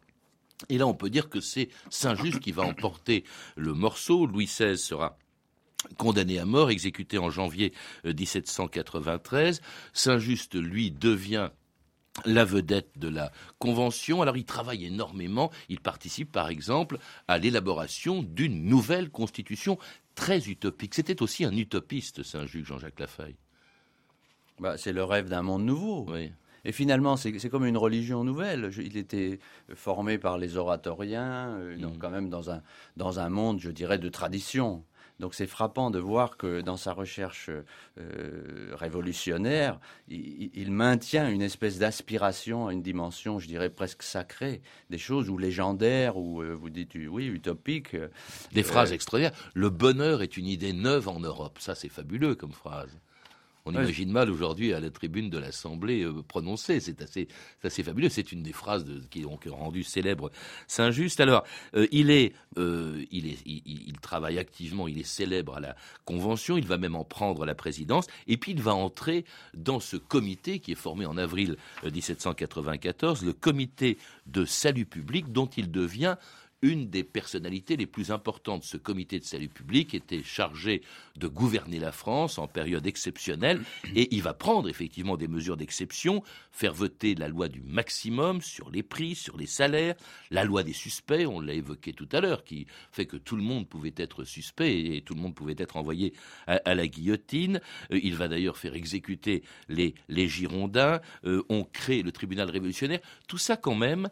Et 0.68 0.76
là, 0.76 0.86
on 0.86 0.94
peut 0.94 1.08
dire 1.08 1.30
que 1.30 1.40
c'est 1.40 1.70
Saint-Just 1.88 2.40
qui 2.40 2.52
va 2.52 2.62
emporter 2.64 3.24
le 3.56 3.72
morceau. 3.72 4.26
Louis 4.26 4.44
XVI 4.44 4.76
sera 4.76 5.16
condamné 5.96 6.38
à 6.38 6.44
mort, 6.44 6.70
exécuté 6.70 7.16
en 7.16 7.30
janvier 7.30 7.72
1793. 8.04 9.60
Euh, 9.60 9.66
Saint-Just, 9.94 10.54
lui, 10.54 10.90
devient 10.90 11.48
la 12.24 12.44
vedette 12.44 12.90
de 12.96 13.08
la 13.08 13.32
Convention. 13.58 14.22
Alors 14.22 14.36
il 14.36 14.44
travaille 14.44 14.84
énormément, 14.86 15.50
il 15.68 15.80
participe 15.80 16.32
par 16.32 16.48
exemple 16.48 16.98
à 17.28 17.38
l'élaboration 17.38 18.22
d'une 18.22 18.64
nouvelle 18.64 19.10
constitution 19.10 19.78
très 20.14 20.48
utopique. 20.48 20.94
C'était 20.94 21.22
aussi 21.22 21.44
un 21.44 21.56
utopiste, 21.56 22.22
Saint-Just, 22.22 22.66
Jean-Jacques 22.66 23.00
Lafaille. 23.00 23.36
Bah, 24.58 24.76
c'est 24.76 24.92
le 24.92 25.04
rêve 25.04 25.28
d'un 25.28 25.42
monde 25.42 25.64
nouveau. 25.64 26.06
Et 26.64 26.72
finalement, 26.72 27.16
c'est 27.16 27.32
comme 27.48 27.64
une 27.64 27.78
religion 27.78 28.24
nouvelle. 28.24 28.70
il 28.76 28.98
était 28.98 29.38
formé 29.74 30.18
par 30.18 30.36
les 30.36 30.56
oratoriens, 30.56 31.56
euh, 31.58 31.78
donc 31.78 31.94
mm. 31.94 31.98
quand 31.98 32.10
même 32.10 32.28
dans 32.28 32.50
un, 32.50 32.62
dans 32.98 33.18
un 33.18 33.30
monde, 33.30 33.60
je 33.60 33.70
dirais, 33.70 33.98
de 33.98 34.10
tradition. 34.10 34.84
Donc 35.20 35.34
c'est 35.34 35.46
frappant 35.46 35.90
de 35.90 35.98
voir 35.98 36.38
que 36.38 36.62
dans 36.62 36.78
sa 36.78 36.94
recherche 36.94 37.50
euh, 37.98 38.72
révolutionnaire, 38.72 39.78
il, 40.08 40.72
maintient 40.72 41.28
une 41.28 41.42
espèce 41.42 41.78
d'aspiration 41.78 42.68
à 42.68 42.72
une 42.72 42.80
dimension, 42.80 43.38
je 43.38 43.46
dirais 43.46 43.68
presque 43.68 44.02
sacrée, 44.02 44.62
des 44.88 44.96
choses 44.96 45.28
ou 45.28 45.36
légendaires 45.36 46.16
ou 46.16 46.40
euh, 46.40 46.54
vous 46.54 46.70
dites 46.70 46.94
oui 46.94 47.26
utopiques. 47.26 47.94
Des 48.52 48.62
phrases 48.62 48.92
extraordinaires. 48.92 49.36
Le 49.52 49.68
bonheur 49.68 50.22
est 50.22 50.38
une 50.38 50.46
idée 50.46 50.72
neuve 50.72 51.08
en 51.08 51.20
Europe. 51.20 51.58
Ça 51.60 51.74
c'est 51.74 51.90
fabuleux 51.90 52.34
comme 52.34 52.52
phrase. 52.52 52.98
On 53.66 53.72
imagine 53.72 54.10
mal 54.10 54.30
aujourd'hui 54.30 54.72
à 54.72 54.80
la 54.80 54.90
tribune 54.90 55.30
de 55.30 55.38
l'Assemblée 55.38 56.02
euh, 56.02 56.22
prononcer. 56.22 56.80
C'est 56.80 57.02
assez, 57.02 57.28
assez 57.62 57.82
fabuleux. 57.82 58.08
C'est 58.08 58.32
une 58.32 58.42
des 58.42 58.52
phrases 58.52 58.86
qui 59.10 59.24
ont 59.24 59.38
rendu 59.50 59.82
célèbre 59.82 60.30
Saint-Just. 60.66 61.20
Alors, 61.20 61.44
euh, 61.74 61.86
il, 61.92 62.10
est, 62.10 62.32
euh, 62.58 63.04
il, 63.10 63.26
est, 63.26 63.38
il, 63.46 63.98
travaille 64.00 64.38
activement, 64.38 64.88
il 64.88 64.98
est 64.98 65.04
célèbre 65.04 65.56
à 65.56 65.60
la 65.60 65.76
Convention, 66.04 66.56
il 66.56 66.66
va 66.66 66.78
même 66.78 66.96
en 66.96 67.04
prendre 67.04 67.44
la 67.44 67.54
présidence, 67.54 68.06
et 68.26 68.36
puis 68.36 68.52
il 68.52 68.62
va 68.62 68.74
entrer 68.74 69.24
dans 69.54 69.80
ce 69.80 69.96
comité 69.96 70.58
qui 70.58 70.72
est 70.72 70.76
formé 70.76 71.04
en 71.06 71.16
avril 71.16 71.56
1794, 71.84 73.24
le 73.24 73.32
comité 73.32 73.98
de 74.26 74.44
salut 74.44 74.86
public 74.86 75.32
dont 75.32 75.46
il 75.46 75.70
devient 75.70 76.16
une 76.62 76.90
des 76.90 77.04
personnalités 77.04 77.76
les 77.76 77.86
plus 77.86 78.10
importantes. 78.10 78.64
Ce 78.64 78.76
comité 78.76 79.18
de 79.18 79.24
salut 79.24 79.48
public 79.48 79.94
était 79.94 80.22
chargé 80.22 80.82
de 81.16 81.26
gouverner 81.26 81.78
la 81.78 81.92
France 81.92 82.38
en 82.38 82.46
période 82.46 82.86
exceptionnelle 82.86 83.62
et 83.94 84.14
il 84.14 84.22
va 84.22 84.34
prendre 84.34 84.68
effectivement 84.68 85.16
des 85.16 85.28
mesures 85.28 85.56
d'exception, 85.56 86.22
faire 86.52 86.74
voter 86.74 87.14
la 87.14 87.28
loi 87.28 87.48
du 87.48 87.62
maximum 87.62 88.42
sur 88.42 88.70
les 88.70 88.82
prix, 88.82 89.14
sur 89.14 89.36
les 89.36 89.46
salaires, 89.46 89.94
la 90.30 90.44
loi 90.44 90.62
des 90.62 90.72
suspects, 90.72 91.26
on 91.26 91.40
l'a 91.40 91.54
évoqué 91.54 91.92
tout 91.92 92.08
à 92.12 92.20
l'heure, 92.20 92.44
qui 92.44 92.66
fait 92.92 93.06
que 93.06 93.16
tout 93.16 93.36
le 93.36 93.42
monde 93.42 93.68
pouvait 93.68 93.94
être 93.96 94.24
suspect 94.24 94.96
et 94.96 95.02
tout 95.02 95.14
le 95.14 95.20
monde 95.20 95.34
pouvait 95.34 95.56
être 95.58 95.76
envoyé 95.76 96.12
à, 96.46 96.74
la 96.74 96.86
guillotine. 96.86 97.60
Euh, 97.92 98.00
il 98.02 98.14
va 98.14 98.28
d'ailleurs 98.28 98.56
faire 98.56 98.74
exécuter 98.74 99.42
les, 99.68 99.94
les 100.08 100.28
Girondins. 100.28 101.00
Euh, 101.24 101.42
on 101.48 101.64
crée 101.64 102.02
le 102.02 102.12
tribunal 102.12 102.50
révolutionnaire. 102.50 103.00
Tout 103.28 103.38
ça 103.38 103.56
quand 103.56 103.74
même 103.74 104.08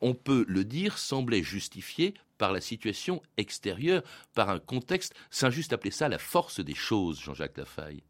on 0.00 0.14
peut 0.14 0.44
le 0.48 0.64
dire, 0.64 0.98
semblait 0.98 1.42
justifié 1.42 2.14
par 2.38 2.52
la 2.52 2.60
situation 2.60 3.22
extérieure, 3.36 4.02
par 4.34 4.50
un 4.50 4.58
contexte. 4.58 5.14
Saint-Just 5.30 5.72
appelait 5.72 5.90
ça 5.90 6.08
la 6.08 6.18
force 6.18 6.60
des 6.60 6.74
choses, 6.74 7.20
Jean-Jacques 7.20 7.58
Lafaille. 7.58 8.02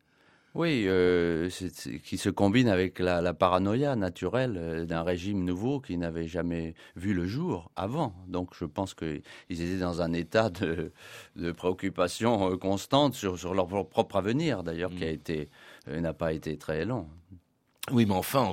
Oui, 0.54 0.84
euh, 0.88 1.48
qui 2.04 2.18
se 2.18 2.28
combine 2.28 2.68
avec 2.68 2.98
la, 2.98 3.32
paranoïa 3.34 3.94
naturelle 3.94 4.56
euh, 4.56 4.84
d'un 4.84 5.04
régime 5.04 5.44
nouveau 5.44 5.78
qui 5.78 5.96
n'avait 5.96 6.26
jamais 6.26 6.74
vu 6.96 7.14
le 7.14 7.24
jour 7.26 7.70
avant. 7.76 8.14
Donc 8.26 8.50
je 8.58 8.64
pense 8.64 8.94
qu'ils 8.94 9.22
étaient 9.48 9.78
dans 9.78 10.02
un 10.02 10.12
état 10.12 10.50
de, 10.50 10.92
préoccupation 11.52 12.50
euh, 12.50 12.56
constante 12.56 13.14
sur, 13.14 13.54
leur 13.54 13.68
propre 13.68 14.16
avenir, 14.16 14.64
d'ailleurs, 14.64 14.90
qui 14.90 15.04
a 15.04 15.10
mm. 15.10 15.14
été 15.14 15.48
n'a 15.86 16.12
pas 16.12 16.32
été 16.32 16.56
très 16.58 16.84
long. 16.84 17.06
Oui, 17.90 18.04
mais 18.04 18.14
enfin, 18.14 18.52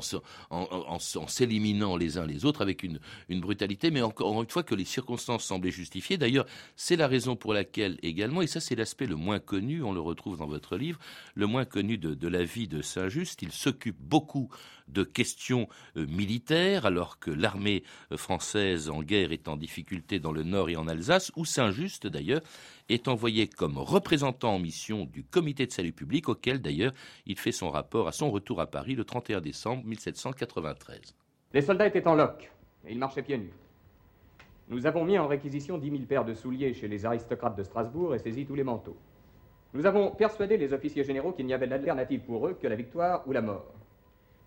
en, 0.50 1.00
s'éliminant 1.00 1.98
les 1.98 2.18
uns 2.18 2.26
les 2.26 2.46
autres 2.46 2.62
avec 2.62 2.82
une, 2.82 3.00
brutalité, 3.30 3.92
mais 3.92 4.02
encore 4.02 4.42
une 4.42 4.50
fois 4.50 4.64
que 4.64 4.74
les 4.74 4.86
circonstances 4.86 5.44
semblaient 5.44 5.70
justifier. 5.70 6.18
D'ailleurs, 6.18 6.46
c'est 6.76 6.96
la 6.96 7.08
raison 7.08 7.36
pour 7.36 7.54
laquelle 7.54 8.00
également, 8.02 8.42
et 8.42 8.48
ça 8.48 8.62
c'est 8.62 8.76
l'aspect 8.76 9.06
le 9.06 9.18
moins 9.18 9.40
connu, 9.40 9.84
on 9.84 9.92
le 9.92 10.00
retrouve 10.00 10.38
dans 10.38 10.48
votre 10.48 10.78
livre, 10.78 10.98
le 11.36 11.46
moins 11.46 11.66
connu 11.66 11.98
de 11.98 12.28
la 12.28 12.46
vie 12.46 12.68
de 12.68 12.82
Saint-Just, 12.82 13.42
il 13.42 13.52
s'occupe 13.52 13.98
beaucoup 14.00 14.50
de 14.88 15.04
questions 15.04 15.68
euh, 15.96 16.06
militaires, 16.08 16.86
alors 16.86 17.20
que 17.20 17.32
l'armée 17.32 17.84
euh, 18.12 18.18
française 18.18 18.90
en 18.90 19.02
guerre 19.02 19.32
est 19.32 19.48
en 19.48 19.58
difficulté 19.58 20.20
dans 20.20 20.32
le 20.32 20.44
Nord 20.44 20.70
et 20.70 20.76
en 20.76 20.88
Alsace, 20.88 21.32
où 21.36 21.46
Saint-Just 21.46 22.08
d'ailleurs 22.08 22.42
est 22.90 23.08
envoyé 23.08 23.48
comme 23.48 23.78
représentant 23.78 24.56
en 24.56 24.60
mission 24.60 25.06
du 25.06 25.24
comité 25.24 25.66
de 25.66 25.72
salut 25.72 25.94
public, 25.94 26.30
auquel 26.30 26.62
d'ailleurs 26.62 26.94
il 27.26 27.38
fait 27.38 27.52
son 27.52 27.70
rapport 27.70 28.08
à 28.08 28.12
son 28.12 28.32
retour 28.32 28.62
à 28.62 28.68
Paris 28.68 28.96
le 28.96 29.04
31 29.04 29.42
décembre 29.42 29.84
1793. 29.86 31.16
Les 31.54 31.62
soldats 31.62 31.88
étaient 31.88 32.08
en 32.08 32.16
loc, 32.16 32.52
et 32.86 32.92
ils 32.92 33.00
marchaient 33.00 33.24
pieds 33.24 33.38
nus. 33.38 33.54
Nous 34.70 34.86
avons 34.86 35.06
mis 35.06 35.18
en 35.18 35.28
réquisition 35.28 35.78
dix 35.78 35.92
mille 35.92 36.06
paires 36.06 36.26
de 36.26 36.34
souliers 36.34 36.74
chez 36.74 36.90
les 36.90 37.06
aristocrates 37.06 37.58
de 37.58 37.64
Strasbourg 37.64 38.14
et 38.14 38.20
saisi 38.20 38.46
tous 38.46 38.56
les 38.56 38.66
manteaux. 38.66 38.98
Nous 39.74 39.86
avons 39.86 40.12
persuadé 40.12 40.58
les 40.58 40.74
officiers 40.74 41.04
généraux 41.04 41.32
qu'il 41.32 41.46
n'y 41.46 41.54
avait 41.54 41.68
d'alternative 41.68 42.22
pour 42.22 42.48
eux 42.48 42.58
que 42.62 42.68
la 42.68 42.76
victoire 42.76 43.26
ou 43.28 43.32
la 43.32 43.42
mort 43.42 43.77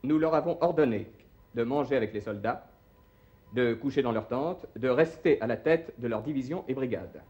nous 0.03 0.19
leur 0.19 0.35
avons 0.35 0.59
ordonné 0.61 1.11
de 1.55 1.63
manger 1.63 1.97
avec 1.97 2.13
les 2.13 2.21
soldats, 2.21 2.67
de 3.53 3.75
coucher 3.75 4.03
dans 4.03 4.13
leurs 4.13 4.29
tentes, 4.29 4.67
de 4.77 4.89
rester 4.89 5.41
à 5.41 5.47
la 5.47 5.57
tête 5.57 5.95
de 5.99 6.09
leur 6.09 6.23
division 6.23 6.65
et 6.69 6.75
brigade. 6.75 7.23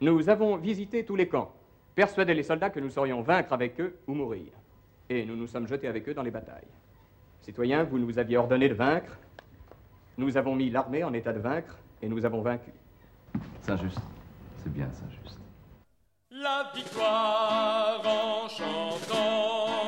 Nous 0.00 0.28
avons 0.28 0.56
visité 0.56 1.04
tous 1.04 1.16
les 1.16 1.28
camps, 1.28 1.52
persuadé 1.94 2.34
les 2.34 2.42
soldats 2.42 2.70
que 2.70 2.80
nous 2.80 2.90
saurions 2.90 3.22
vaincre 3.22 3.52
avec 3.52 3.80
eux 3.80 3.96
ou 4.06 4.14
mourir. 4.14 4.52
Et 5.08 5.24
nous 5.24 5.36
nous 5.36 5.46
sommes 5.46 5.66
jetés 5.66 5.88
avec 5.88 6.08
eux 6.08 6.14
dans 6.14 6.22
les 6.22 6.30
batailles. 6.30 6.68
Citoyens, 7.40 7.84
vous 7.84 7.98
nous 7.98 8.18
aviez 8.18 8.36
ordonné 8.36 8.68
de 8.68 8.74
vaincre. 8.74 9.18
Nous 10.18 10.36
avons 10.36 10.54
mis 10.54 10.70
l'armée 10.70 11.04
en 11.04 11.12
état 11.12 11.32
de 11.32 11.38
vaincre 11.38 11.76
et 12.02 12.08
nous 12.08 12.24
avons 12.24 12.42
vaincu. 12.42 12.70
Saint-Just, 13.62 14.00
c'est 14.58 14.72
bien 14.72 14.90
Saint-Just. 14.92 15.38
La 16.30 16.70
victoire 16.74 18.02
en 18.04 18.48
chantant 18.48 19.85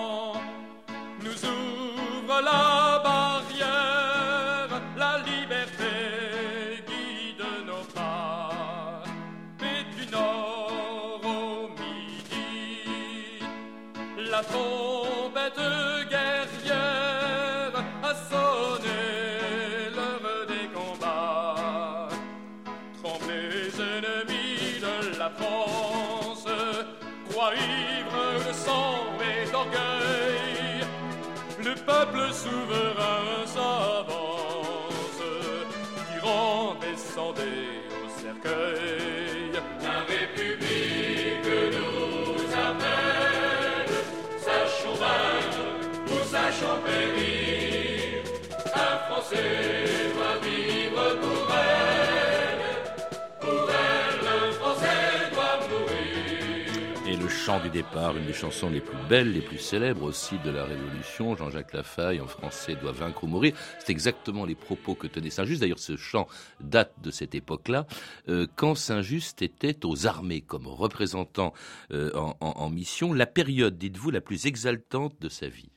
départ, 57.88 58.16
une 58.16 58.26
des 58.26 58.33
chansons 58.33 58.71
les 58.71 58.80
plus 58.80 58.97
belles, 59.09 59.33
les 59.33 59.40
plus 59.40 59.59
célèbres 59.59 60.02
aussi 60.02 60.38
de 60.45 60.50
la 60.50 60.64
Révolution, 60.64 61.37
Jean-Jacques 61.37 61.73
Lafaille, 61.73 62.21
en 62.21 62.26
français, 62.26 62.76
doit 62.76 62.92
vaincre 62.92 63.25
ou 63.25 63.26
mourir. 63.26 63.54
C'est 63.78 63.90
exactement 63.90 64.45
les 64.45 64.54
propos 64.54 64.95
que 64.95 65.07
tenait 65.07 65.30
Saint-Just. 65.30 65.61
D'ailleurs, 65.61 65.78
ce 65.78 65.97
chant 65.97 66.26
date 66.61 66.92
de 67.02 67.11
cette 67.11 67.35
époque-là, 67.35 67.87
euh, 68.28 68.47
quand 68.57 68.75
Saint-Just 68.75 69.42
était 69.42 69.87
aux 69.87 70.07
armées 70.07 70.40
comme 70.40 70.66
représentant 70.66 71.52
euh, 71.92 72.11
en 72.40 72.71
mission. 72.71 73.12
La 73.12 73.26
période, 73.26 73.78
dites-vous, 73.78 74.11
la 74.11 74.21
plus 74.21 74.47
exaltante 74.47 75.14
de 75.21 75.28
sa 75.28 75.49
vie? 75.49 75.71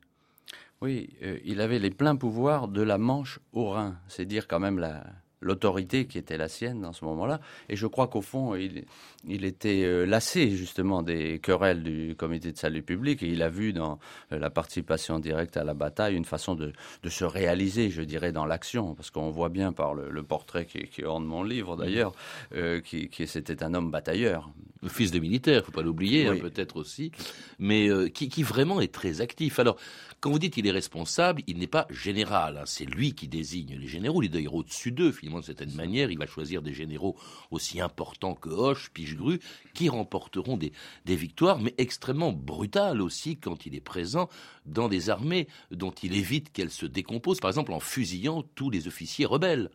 Oui, 0.82 1.10
euh, 1.24 1.40
il 1.46 1.62
avait 1.62 1.80
les 1.80 1.92
pleins 1.92 2.16
pouvoirs 2.16 2.68
de 2.68 2.82
la 2.82 2.98
Manche 2.98 3.40
au 3.54 3.70
Rhin. 3.70 3.98
C'est 4.08 4.26
dire 4.26 4.48
quand 4.48 4.60
même 4.60 4.80
la 4.80 5.04
l'autorité 5.42 6.06
qui 6.06 6.18
était 6.18 6.38
la 6.38 6.48
sienne 6.48 6.82
dans 6.82 6.94
ce 6.94 7.04
moment-là. 7.06 7.42
Et 7.68 7.76
je 7.76 7.88
crois 7.88 8.08
qu'au 8.08 8.22
fond, 8.22 8.56
il, 8.56 8.86
il 9.28 9.44
était 9.44 9.84
euh, 9.84 10.06
lassé 10.06 10.52
justement 10.52 11.02
des 11.02 11.40
querelles 11.40 11.84
du 11.84 12.16
comité 12.16 12.52
de 12.52 12.58
salut 12.58 12.84
public 12.84 13.24
et 13.24 13.28
il 13.28 13.42
a 13.42 13.50
vu 13.50 13.74
dans 13.74 14.00
euh, 14.32 14.40
la 14.40 14.50
participation 14.50 15.20
directe 15.20 15.58
à 15.58 15.64
la 15.64 15.74
bataille 15.74 16.16
une 16.16 16.26
façon 16.26 16.56
de, 16.56 16.72
de 17.04 17.10
se 17.10 17.26
réaliser, 17.26 17.90
je 17.90 18.04
dirais, 18.04 18.32
dans 18.32 18.46
l'action. 18.46 18.96
Parce 18.96 19.10
qu'on 19.12 19.32
voit 19.32 19.50
bien 19.50 19.74
par 19.74 19.94
le, 19.94 20.10
le 20.10 20.24
portrait 20.24 20.66
qui, 20.66 20.88
qui 20.88 21.04
orne 21.04 21.26
mon 21.26 21.44
livre 21.44 21.76
d'ailleurs, 21.76 22.14
euh, 22.56 22.80
qui, 22.82 23.10
qui 23.10 23.28
c'était 23.28 23.64
un 23.64 23.74
homme 23.74 23.92
batailleur. 23.92 24.50
Fils 24.90 25.12
de 25.12 25.20
militaire, 25.20 25.64
faut 25.64 25.72
pas 25.72 25.84
l'oublier, 25.84 26.28
hein, 26.28 26.38
peut-être 26.42 26.76
aussi, 26.78 27.12
mais 27.60 27.88
euh, 27.88 28.10
qui, 28.10 28.30
qui 28.30 28.42
vraiment 28.42 28.82
est 28.82 28.92
très 28.92 29.22
actif. 29.22 29.60
Alors, 29.60 29.78
quand 30.20 30.32
vous 30.32 30.40
dites 30.40 30.54
qu'il 30.56 30.66
est 30.66 30.72
responsable, 30.72 31.44
il 31.46 31.60
n'est 31.60 31.68
pas 31.68 31.86
général. 31.92 32.58
hein, 32.58 32.64
c'est 32.66 32.86
lui 32.86 33.14
qui 33.14 33.28
désigne 33.28 33.76
les 33.76 33.88
généraux. 33.88 34.24
Il 34.24 34.26
est 34.26 34.30
d'ailleurs 34.30 34.56
au-dessus 34.56 34.92
d'eux, 34.92 35.12
finalement, 35.12 35.40
de 35.40 35.46
certaine 35.46 35.74
manière. 35.74 36.10
Il 36.10 36.18
va 36.18 36.26
choisir 36.26 36.64
des 36.64 36.74
généraux 36.74 37.16
aussi 37.52 37.80
importants 37.80 38.34
que 38.34 38.50
Hoche, 38.50 38.90
Pichegru, 38.92 39.40
qui 39.76 39.88
remporteront 39.90 40.58
des, 40.58 40.72
des 41.06 41.16
victoires, 41.16 41.60
mais 41.60 41.76
extrêmement 41.78 42.32
brutales 42.32 43.02
aussi 43.02 43.38
quand 43.38 43.66
il 43.68 43.76
est 43.76 43.82
présent 43.82 44.30
dans 44.66 44.90
des 44.90 45.10
armées 45.12 45.48
dont 45.70 45.92
il 45.92 46.16
évite 46.16 46.52
qu'elles 46.52 46.72
se 46.72 46.88
décomposent. 46.88 47.40
Par 47.40 47.50
exemple, 47.52 47.74
en 47.74 47.80
fusillant 47.80 48.44
tous 48.56 48.70
les 48.72 48.88
officiers 48.88 49.26
rebelles. 49.26 49.70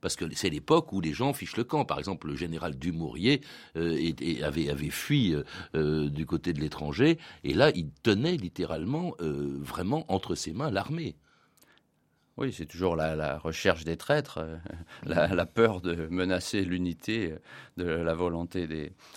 Parce 0.00 0.14
que 0.14 0.24
c'est 0.34 0.50
l'époque 0.50 0.92
où 0.92 1.00
les 1.00 1.12
gens 1.12 1.32
fichent 1.32 1.56
le 1.56 1.64
camp. 1.64 1.84
Par 1.84 1.98
exemple, 1.98 2.28
le 2.28 2.36
général 2.36 2.78
Dumouriez 2.78 3.40
euh, 3.76 4.12
avait, 4.42 4.90
fui 4.90 5.34
euh, 5.34 5.42
euh, 5.74 6.08
du 6.08 6.24
côté 6.24 6.52
de 6.52 6.60
l'étranger, 6.60 7.18
et 7.44 7.52
là, 7.54 7.70
il 7.74 7.90
tenait 8.02 8.36
littéralement, 8.36 9.14
vraiment, 9.20 10.04
entre 10.08 10.34
ses 10.34 10.52
mains 10.52 10.70
l'armée. 10.70 11.16
Oui, 12.36 12.52
c'est 12.52 12.66
toujours 12.66 12.94
la, 12.94 13.38
recherche 13.38 13.84
des 13.84 13.96
traîtres, 13.96 14.46
la, 15.06 15.46
peur 15.46 15.80
de 15.80 16.06
menacer 16.08 16.64
l'unité 16.64 17.34
de 17.76 17.84
la 17.84 18.14
volonté 18.14 18.68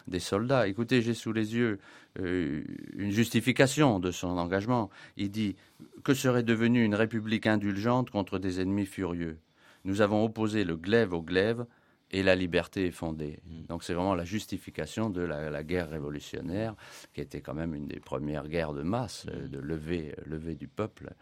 des, 0.07 0.19
soldats. 0.19 0.67
Écoutez, 0.67 1.01
j'ai 1.03 1.13
sous 1.13 1.31
les 1.31 1.55
yeux 1.55 1.79
une 2.17 3.11
justification 3.11 3.99
de 3.99 4.09
son 4.09 4.37
engagement. 4.37 4.89
Il 5.17 5.29
dit 5.29 5.55
que 6.03 6.15
serait 6.15 6.43
devenue 6.43 6.83
une 6.83 6.95
république 6.95 7.45
indulgente 7.45 8.09
contre 8.09 8.39
des 8.39 8.59
ennemis 8.59 8.87
furieux? 8.87 9.37
Nous 9.85 10.01
avons 10.01 10.23
opposé 10.23 10.63
le 10.63 10.75
glaive 10.77 11.13
au 11.13 11.21
glaive 11.21 11.65
et 12.11 12.23
la 12.23 12.35
liberté 12.35 12.87
est 12.87 12.91
fondée. 12.91 13.39
Donc 13.69 13.83
c'est 13.83 13.93
vraiment 13.93 14.15
la 14.15 14.25
justification 14.25 15.09
de 15.09 15.21
la, 15.21 15.49
la 15.49 15.63
guerre 15.63 15.89
révolutionnaire, 15.89 16.75
qui 17.13 17.21
était 17.21 17.41
quand 17.41 17.53
même 17.53 17.73
une 17.73 17.87
des 17.87 17.99
premières 17.99 18.47
guerres 18.47 18.73
de 18.73 18.83
masse, 18.83 19.25
euh, 19.29 19.47
de 19.47 19.59
lever, 19.59 20.13
lever 20.25 20.55
du 20.55 20.67
peuple 20.67 21.13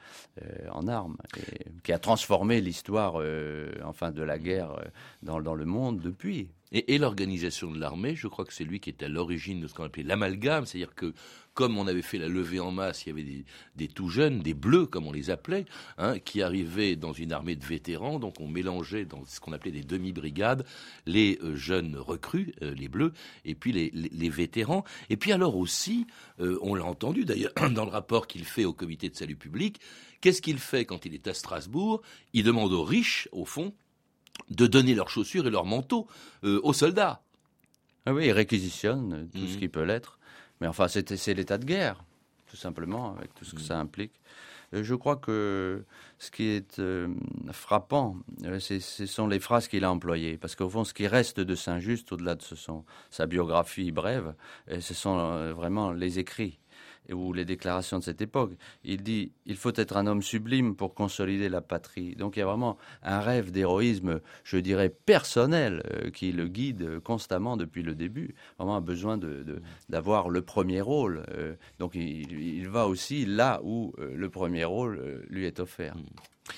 euh, 0.42 0.68
en 0.72 0.88
armes, 0.88 1.18
et 1.38 1.66
qui 1.84 1.94
a 1.94 2.00
transformé 2.00 2.60
l'histoire, 2.60 3.16
euh, 3.18 3.72
enfin, 3.84 4.12
de 4.12 4.24
la 4.24 4.40
guerre 4.40 4.72
euh, 4.72 4.86
dans, 5.22 5.40
dans 5.42 5.56
le 5.56 5.66
monde 5.66 6.02
depuis. 6.02 6.50
Et, 6.72 7.00
l'organisation 7.00 7.72
de 7.72 7.80
l'armée, 7.80 8.16
je 8.16 8.28
crois 8.28 8.46
que 8.46 8.54
c'est 8.54 8.64
lui 8.64 8.80
qui 8.80 8.92
est 8.92 9.02
à 9.02 9.08
l'origine 9.08 9.60
de 9.60 9.68
ce 9.68 9.74
qu'on 9.74 9.86
appelait 9.86 10.04
l'amalgame, 10.04 10.66
c'est-à-dire 10.68 10.94
que 10.94 11.14
comme 11.56 11.78
on 11.78 11.88
avait 11.88 12.04
fait 12.04 12.20
la 12.20 12.28
levée 12.28 12.60
en 12.60 12.72
masse, 12.72 13.06
il 13.06 13.10
y 13.10 13.12
avait 13.12 13.44
des, 13.76 13.88
tout 13.88 14.08
jeunes, 14.08 14.40
des 14.40 14.54
bleus 14.54 14.86
comme 14.86 15.08
on 15.08 15.12
les 15.12 15.32
appelait, 15.32 15.66
hein, 15.98 16.20
qui 16.20 16.44
arrivaient 16.44 16.96
dans 16.96 17.12
une 17.12 17.34
armée 17.34 17.56
de 17.56 17.66
vétérans, 17.66 18.20
donc 18.20 18.40
on 18.40 18.48
mélangeait 18.48 19.06
dans 19.06 19.26
ce 19.26 19.40
qu'on 19.40 19.52
appelait 19.52 19.72
des 19.72 19.84
demi-brigades 19.84 20.64
les 21.08 21.40
euh, 21.44 21.56
jeunes 21.56 21.98
recrues, 21.98 22.54
euh, 22.62 22.74
les 22.76 22.88
bleus, 22.88 23.14
et 23.46 23.56
puis 23.56 23.72
les 23.72 24.30
vétérans. 24.30 24.84
Et 25.10 25.18
puis 25.18 25.32
alors 25.32 25.58
aussi, 25.58 26.06
euh, 26.40 26.60
on 26.62 26.76
l'a 26.76 26.86
entendu 26.86 27.26
d'ailleurs 27.26 27.52
dans 27.72 27.86
le 27.86 27.92
rapport 27.92 28.28
qu'il 28.28 28.46
fait 28.46 28.66
au 28.66 28.74
comité 28.74 29.10
de 29.10 29.16
salut 29.16 29.36
public, 29.36 29.80
qu'est-ce 30.22 30.42
qu'il 30.42 30.60
fait 30.60 30.86
quand 30.86 31.06
il 31.06 31.16
est 31.16 31.28
à 31.28 31.34
Strasbourg? 31.34 32.04
Il 32.34 32.44
demande 32.44 32.72
aux 32.74 32.84
riches, 32.84 33.28
au 33.32 33.46
fond, 33.46 33.74
de 34.50 34.68
donner 34.68 34.96
leurs 34.96 35.10
chaussures 35.10 35.46
et 35.48 35.50
leurs 35.52 35.66
manteaux 35.66 36.08
euh, 36.44 36.60
aux 36.64 36.74
soldats. 36.74 37.22
Ah 38.06 38.14
oui, 38.14 38.28
il 38.28 38.32
réquisitionne 38.32 39.14
euh, 39.14 39.26
tout 39.34 39.48
ce 39.48 39.54
Mhm. 39.54 39.60
qui 39.60 39.68
peut 39.68 39.84
l'être. 39.84 40.18
Mais 40.62 40.68
enfin, 40.68 40.88
c'est 40.88 41.34
l'état 41.34 41.58
de 41.58 41.66
guerre, 41.66 42.04
tout 42.50 42.58
simplement, 42.58 43.16
avec 43.16 43.34
tout 43.36 43.46
ce 43.46 43.56
que 43.56 43.62
ça 43.62 43.80
implique. 43.80 44.12
Euh, 44.74 44.84
Je 44.84 44.94
crois 44.96 45.16
que 45.16 45.84
ce 46.18 46.30
qui 46.32 46.44
est 46.48 46.80
euh, 46.80 47.08
frappant, 47.52 48.18
ce 48.60 48.80
sont 49.06 49.28
les 49.28 49.40
phrases 49.40 49.68
qu'il 49.68 49.84
a 49.84 49.92
employées. 49.92 50.38
Parce 50.38 50.56
qu'au 50.56 50.70
fond, 50.70 50.84
ce 50.84 50.94
qui 50.94 51.08
reste 51.08 51.40
de 51.40 51.56
Saint-Just, 51.56 52.12
au-delà 52.12 52.36
de 52.36 52.42
ce 52.42 52.56
son, 52.56 52.84
sa 53.10 53.26
biographie 53.26 53.92
brève, 53.92 54.34
ce 54.80 54.94
sont 54.94 55.54
vraiment 55.54 55.92
les 55.92 56.20
écrits 56.20 56.60
ou 57.12 57.34
les 57.34 57.46
déclarations 57.46 58.00
de 58.00 58.04
cette 58.04 58.22
époque. 58.22 58.52
Il 58.84 59.02
dit 59.04 59.32
il 59.46 59.56
faut 59.56 59.74
être 59.76 59.98
un 59.98 60.08
homme 60.08 60.22
sublime 60.22 60.76
pour 60.76 60.94
consolider 60.94 61.50
la 61.50 61.62
patrie. 61.62 62.16
Donc 62.16 62.38
il 62.38 62.40
y 62.40 62.44
a 62.44 62.46
vraiment 62.46 62.78
un 63.04 63.20
rêve 63.20 63.52
d'héroïsme, 63.52 64.20
je 64.44 64.58
dirais 64.58 64.90
personnel, 64.90 65.82
euh, 65.92 66.10
qui 66.12 66.32
le 66.32 66.48
guide 66.48 67.00
constamment 67.00 67.58
depuis 67.58 67.84
le 67.84 67.96
début. 67.96 68.36
Vraiment 68.58 68.76
un 68.76 68.82
besoin 68.82 69.18
de- 69.18 69.44
de- 69.44 69.62
d'avoir 69.90 70.30
le 70.30 70.42
premier 70.42 70.82
rôle. 70.82 71.24
euh, 71.32 71.56
donc 71.80 71.96
il, 71.96 72.68
va 72.70 72.88
aussi 72.88 73.26
là 73.26 73.60
où 73.64 73.94
euh, 74.00 74.14
le 74.16 74.30
premier 74.30 74.64
rôle 74.66 75.26
lui 75.30 75.46
est 75.46 75.60
offert. 75.60 75.96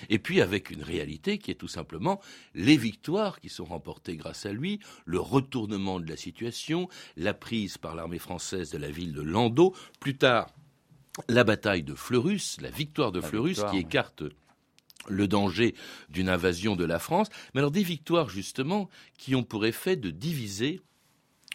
Et 0.09 0.19
puis 0.19 0.41
avec 0.41 0.69
une 0.69 0.83
réalité 0.83 1.37
qui 1.37 1.51
est 1.51 1.55
tout 1.55 1.67
simplement 1.67 2.21
les 2.55 2.77
victoires 2.77 3.39
qui 3.39 3.49
sont 3.49 3.65
remportées 3.65 4.15
grâce 4.15 4.45
à 4.45 4.51
lui, 4.53 4.79
le 5.05 5.19
retournement 5.19 5.99
de 5.99 6.09
la 6.09 6.17
situation, 6.17 6.89
la 7.17 7.33
prise 7.33 7.77
par 7.77 7.95
l'armée 7.95 8.19
française 8.19 8.71
de 8.71 8.77
la 8.77 8.89
ville 8.89 9.13
de 9.13 9.21
Landau, 9.21 9.75
plus 9.99 10.17
tard 10.17 10.47
la 11.27 11.43
bataille 11.43 11.83
de 11.83 11.93
Fleurus, 11.93 12.59
la 12.61 12.69
victoire 12.69 13.11
de 13.11 13.19
La 13.19 13.27
Fleurus 13.27 13.49
victoire, 13.49 13.71
qui 13.71 13.77
oui. 13.77 13.83
écarte 13.83 14.23
le 15.07 15.27
danger 15.27 15.75
d'une 16.09 16.29
invasion 16.29 16.75
de 16.75 16.85
la 16.85 16.99
France, 16.99 17.27
mais 17.53 17.59
alors 17.59 17.71
des 17.71 17.83
victoires 17.83 18.29
justement 18.29 18.89
qui 19.17 19.35
ont 19.35 19.43
pour 19.43 19.65
effet 19.65 19.95
de 19.95 20.09
diviser 20.09 20.81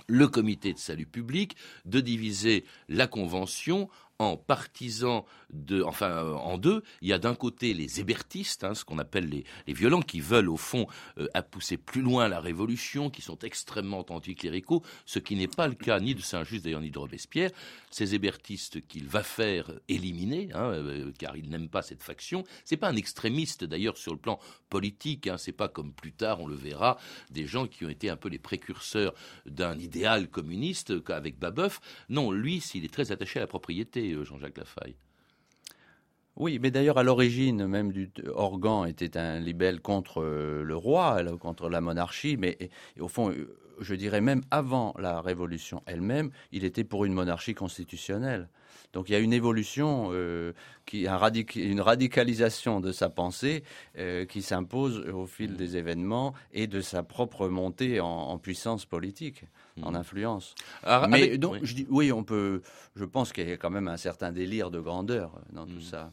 le 0.08 0.28
comité 0.28 0.72
de 0.72 0.78
salut 0.78 1.06
public, 1.06 1.56
de 1.84 2.00
diviser 2.00 2.64
la 2.88 3.06
convention 3.06 3.88
en 4.18 4.36
partisans 4.36 5.22
de, 5.50 5.82
enfin 5.82 6.10
euh, 6.10 6.34
en 6.34 6.58
deux. 6.58 6.82
Il 7.02 7.08
y 7.08 7.12
a 7.12 7.18
d'un 7.18 7.34
côté 7.34 7.74
les 7.74 8.00
hébertistes, 8.00 8.64
hein, 8.64 8.74
ce 8.74 8.84
qu'on 8.84 8.98
appelle 8.98 9.28
les, 9.28 9.44
les 9.66 9.72
violents, 9.72 10.02
qui 10.02 10.20
veulent 10.20 10.48
au 10.48 10.56
fond 10.56 10.86
euh, 11.18 11.28
pousser 11.50 11.76
plus 11.76 12.02
loin 12.02 12.28
la 12.28 12.40
révolution, 12.40 13.10
qui 13.10 13.22
sont 13.22 13.38
extrêmement 13.40 14.04
anticléricaux, 14.10 14.82
ce 15.04 15.18
qui 15.18 15.36
n'est 15.36 15.48
pas 15.48 15.68
le 15.68 15.74
cas 15.74 16.00
ni 16.00 16.14
de 16.14 16.20
Saint-Just 16.20 16.64
d'ailleurs 16.64 16.80
ni 16.80 16.90
de 16.90 16.98
Robespierre. 16.98 17.50
Ces 17.90 18.14
hébertistes 18.14 18.86
qu'il 18.86 19.08
va 19.08 19.22
faire 19.22 19.72
éliminer, 19.88 20.48
hein, 20.54 20.70
euh, 20.72 21.12
car 21.18 21.36
il 21.36 21.48
n'aime 21.48 21.68
pas 21.68 21.82
cette 21.82 22.02
faction. 22.02 22.44
C'est 22.64 22.76
pas 22.76 22.88
un 22.88 22.96
extrémiste 22.96 23.64
d'ailleurs 23.64 23.96
sur 23.96 24.12
le 24.12 24.18
plan 24.18 24.38
politique. 24.68 25.26
Hein, 25.26 25.38
c'est 25.38 25.52
pas 25.52 25.68
comme 25.68 25.92
plus 25.92 26.12
tard 26.12 26.40
on 26.40 26.46
le 26.46 26.56
verra 26.56 26.98
des 27.30 27.46
gens 27.46 27.66
qui 27.66 27.84
ont 27.84 27.88
été 27.88 28.10
un 28.10 28.16
peu 28.16 28.28
les 28.28 28.38
précurseurs 28.38 29.14
d'un 29.46 29.78
idéal 29.78 30.28
communiste 30.28 30.92
avec 31.08 31.38
Babeuf. 31.38 31.80
Non, 32.08 32.30
lui, 32.32 32.60
s'il 32.60 32.84
est 32.84 32.92
très 32.92 33.12
attaché 33.12 33.38
à 33.38 33.42
la 33.42 33.46
propriété, 33.46 34.05
euh, 34.14 34.24
Jean-Jacques 34.24 34.58
Lafaille. 34.58 34.96
Oui, 36.36 36.58
mais 36.60 36.70
d'ailleurs, 36.70 36.98
à 36.98 37.02
l'origine 37.02 37.66
même 37.66 37.92
du 37.92 38.10
Organ 38.34 38.86
était 38.86 39.16
un 39.16 39.40
libelle 39.40 39.80
contre 39.80 40.22
euh, 40.22 40.62
le 40.62 40.76
roi, 40.76 41.22
contre 41.40 41.70
la 41.70 41.80
monarchie, 41.80 42.36
mais 42.36 42.58
au 43.00 43.08
fond, 43.08 43.30
euh, 43.30 43.56
je 43.80 43.94
dirais 43.94 44.20
même 44.20 44.42
avant 44.50 44.94
la 44.98 45.22
Révolution 45.22 45.82
elle-même, 45.86 46.30
il 46.52 46.64
était 46.64 46.84
pour 46.84 47.06
une 47.06 47.14
monarchie 47.14 47.54
constitutionnelle. 47.54 48.48
Donc 48.96 49.10
il 49.10 49.12
y 49.12 49.14
a 49.14 49.18
une 49.18 49.34
évolution, 49.34 50.08
euh, 50.12 50.54
qui, 50.86 51.06
un 51.06 51.18
radic- 51.18 51.54
une 51.62 51.82
radicalisation 51.82 52.80
de 52.80 52.92
sa 52.92 53.10
pensée 53.10 53.62
euh, 53.98 54.24
qui 54.24 54.40
s'impose 54.40 55.00
au 55.12 55.26
fil 55.26 55.54
des 55.54 55.76
événements 55.76 56.32
et 56.54 56.66
de 56.66 56.80
sa 56.80 57.02
propre 57.02 57.46
montée 57.48 58.00
en, 58.00 58.06
en 58.06 58.38
puissance 58.38 58.86
politique, 58.86 59.44
en 59.82 59.94
influence. 59.94 60.54
Ah, 60.82 61.06
Mais 61.10 61.24
avec- 61.24 61.40
donc, 61.40 61.52
oui. 61.52 61.58
je 61.64 61.74
dis, 61.74 61.86
oui, 61.90 62.10
on 62.10 62.24
peut. 62.24 62.62
Je 62.94 63.04
pense 63.04 63.34
qu'il 63.34 63.46
y 63.46 63.52
a 63.52 63.58
quand 63.58 63.68
même 63.68 63.88
un 63.88 63.98
certain 63.98 64.32
délire 64.32 64.70
de 64.70 64.80
grandeur 64.80 65.30
dans 65.52 65.66
tout 65.66 65.82
ça. 65.82 66.10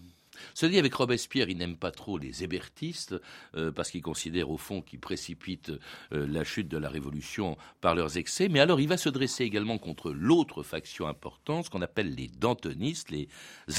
Se 0.53 0.65
dit 0.65 0.79
avec 0.79 0.93
Robespierre, 0.93 1.49
il 1.49 1.57
n'aime 1.57 1.77
pas 1.77 1.91
trop 1.91 2.17
les 2.17 2.43
hébertistes, 2.43 3.15
euh, 3.55 3.71
parce 3.71 3.91
qu'il 3.91 4.01
considère 4.01 4.49
au 4.49 4.57
fond 4.57 4.81
qu'ils 4.81 4.99
précipitent 4.99 5.71
euh, 6.11 6.27
la 6.27 6.43
chute 6.43 6.67
de 6.67 6.77
la 6.77 6.89
Révolution 6.89 7.57
par 7.81 7.95
leurs 7.95 8.17
excès. 8.17 8.49
Mais 8.49 8.59
alors 8.59 8.79
il 8.79 8.87
va 8.87 8.97
se 8.97 9.09
dresser 9.09 9.43
également 9.43 9.77
contre 9.77 10.11
l'autre 10.11 10.63
faction 10.63 11.07
importante, 11.07 11.65
ce 11.65 11.69
qu'on 11.69 11.81
appelle 11.81 12.15
les 12.15 12.27
dantonistes, 12.27 13.11
les 13.11 13.27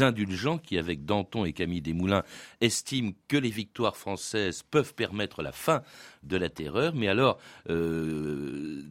indulgents 0.01 0.59
qui, 0.59 0.79
avec 0.79 1.05
Danton 1.05 1.45
et 1.45 1.53
Camille 1.53 1.83
Desmoulins, 1.83 2.25
estiment 2.61 3.13
que 3.29 3.37
les 3.37 3.51
victoires 3.51 3.97
françaises 3.97 4.63
peuvent 4.63 4.95
permettre 4.95 5.43
la 5.43 5.53
fin 5.53 5.83
de 6.23 6.37
la 6.37 6.49
terreur. 6.49 6.95
Mais 6.95 7.09
alors, 7.09 7.39
euh, 7.71 8.83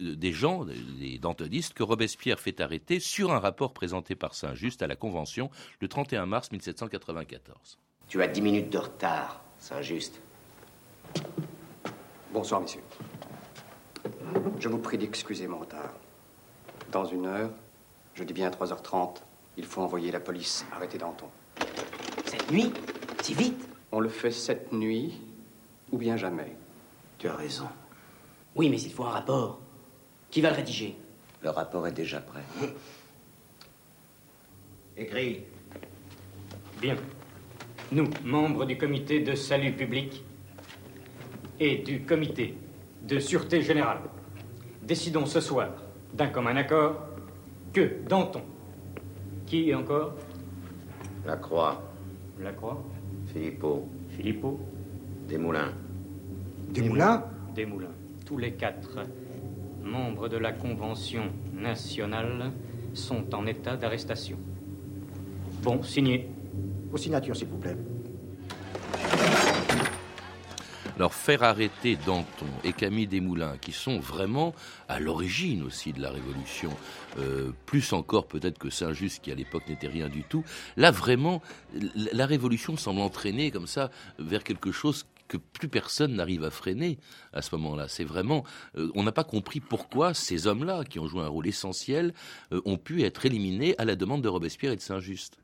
des 0.00 0.32
gens, 0.32 0.66
les 0.98 1.18
dantonistes, 1.18 1.74
que 1.74 1.82
Robespierre 1.82 2.40
fait 2.40 2.60
arrêter 2.60 3.00
sur 3.00 3.32
un 3.32 3.38
rapport 3.38 3.72
présenté 3.72 4.14
par 4.14 4.34
Saint-Just 4.34 4.82
à 4.82 4.86
la 4.86 4.96
Convention 4.96 5.50
le 5.80 5.88
31 5.88 6.26
mars 6.26 6.50
1794. 7.08 7.78
Tu 8.08 8.22
as 8.22 8.28
dix 8.28 8.42
minutes 8.42 8.70
de 8.70 8.78
retard, 8.78 9.42
Saint-Just. 9.58 10.20
Bonsoir, 12.32 12.60
messieurs. 12.60 12.82
Je 14.58 14.68
vous 14.68 14.78
prie 14.78 14.98
d'excuser 14.98 15.46
mon 15.46 15.58
retard. 15.58 15.94
Dans 16.92 17.04
une 17.04 17.26
heure, 17.26 17.50
je 18.14 18.24
dis 18.24 18.32
bien 18.32 18.48
à 18.48 18.50
3h30, 18.50 19.22
il 19.56 19.64
faut 19.64 19.82
envoyer 19.82 20.10
la 20.12 20.20
police 20.20 20.64
arrêter 20.72 20.98
Danton. 20.98 21.28
Cette 22.26 22.50
nuit? 22.50 22.72
Si 23.22 23.34
vite? 23.34 23.68
On 23.90 24.00
le 24.00 24.08
fait 24.08 24.30
cette 24.30 24.72
nuit 24.72 25.18
ou 25.90 25.98
bien 25.98 26.16
jamais. 26.16 26.54
Tu 27.16 27.28
as 27.28 27.34
raison. 27.34 27.68
Oui, 28.54 28.68
mais 28.68 28.80
il 28.80 28.92
faut 28.92 29.04
un 29.04 29.10
rapport. 29.10 29.60
Qui 30.30 30.42
va 30.42 30.50
le 30.50 30.56
rédiger? 30.56 30.96
Le 31.42 31.50
rapport 31.50 31.86
est 31.86 31.92
déjà 31.92 32.20
prêt. 32.20 32.44
Écrit. 34.96 35.44
Bien. 36.80 36.94
Nous, 37.90 38.08
membres 38.24 38.64
du 38.64 38.78
comité 38.78 39.20
de 39.20 39.34
salut 39.34 39.72
public 39.72 40.22
et 41.58 41.78
du 41.78 42.02
comité 42.02 42.56
de 43.02 43.18
sûreté 43.18 43.62
générale, 43.62 44.02
décidons 44.82 45.26
ce 45.26 45.40
soir, 45.40 45.70
d'un 46.14 46.28
commun 46.28 46.54
accord, 46.54 46.94
que 47.72 48.06
Danton, 48.08 48.42
qui 49.46 49.74
encore 49.74 50.14
La 51.26 51.36
Croix. 51.36 51.82
La 52.40 52.52
Croix 52.52 52.80
Philippot. 53.26 53.88
Philippot 54.10 54.60
Desmoulins. 55.28 55.72
Desmoulins 56.70 57.24
Desmoulins. 57.54 57.94
Tous 58.24 58.38
les 58.38 58.52
quatre 58.52 59.00
membres 59.82 60.28
de 60.28 60.36
la 60.36 60.52
Convention 60.52 61.24
nationale 61.52 62.52
sont 62.94 63.34
en 63.34 63.46
état 63.46 63.76
d'arrestation. 63.76 64.36
Bon, 65.62 65.82
signé. 65.82 66.28
Signatures, 66.96 67.36
s'il 67.36 67.48
vous 67.48 67.58
plaît. 67.58 67.76
Alors 70.96 71.14
faire 71.14 71.44
arrêter 71.44 71.96
Danton 72.04 72.46
et 72.64 72.72
Camille 72.72 73.06
Desmoulins, 73.06 73.56
qui 73.58 73.70
sont 73.70 74.00
vraiment 74.00 74.52
à 74.88 74.98
l'origine 74.98 75.62
aussi 75.62 75.92
de 75.92 76.02
la 76.02 76.10
Révolution, 76.10 76.70
euh, 77.18 77.52
plus 77.66 77.92
encore 77.92 78.26
peut-être 78.26 78.58
que 78.58 78.68
Saint-Just, 78.68 79.22
qui 79.22 79.30
à 79.30 79.36
l'époque 79.36 79.68
n'était 79.68 79.86
rien 79.86 80.08
du 80.08 80.24
tout, 80.24 80.42
là 80.76 80.90
vraiment, 80.90 81.40
la 81.94 82.26
Révolution 82.26 82.76
semble 82.76 83.00
entraîner 83.00 83.52
comme 83.52 83.68
ça 83.68 83.92
vers 84.18 84.42
quelque 84.42 84.72
chose 84.72 85.06
que 85.28 85.36
plus 85.36 85.68
personne 85.68 86.14
n'arrive 86.16 86.42
à 86.42 86.50
freiner 86.50 86.98
à 87.32 87.42
ce 87.42 87.54
moment-là. 87.54 87.86
C'est 87.86 88.02
vraiment, 88.02 88.42
euh, 88.76 88.90
on 88.96 89.04
n'a 89.04 89.12
pas 89.12 89.24
compris 89.24 89.60
pourquoi 89.60 90.14
ces 90.14 90.48
hommes-là, 90.48 90.82
qui 90.82 90.98
ont 90.98 91.06
joué 91.06 91.22
un 91.22 91.28
rôle 91.28 91.46
essentiel, 91.46 92.12
euh, 92.52 92.60
ont 92.64 92.78
pu 92.78 93.04
être 93.04 93.24
éliminés 93.24 93.76
à 93.78 93.84
la 93.84 93.94
demande 93.94 94.22
de 94.22 94.28
Robespierre 94.28 94.72
et 94.72 94.76
de 94.76 94.80
Saint-Just. 94.80 95.38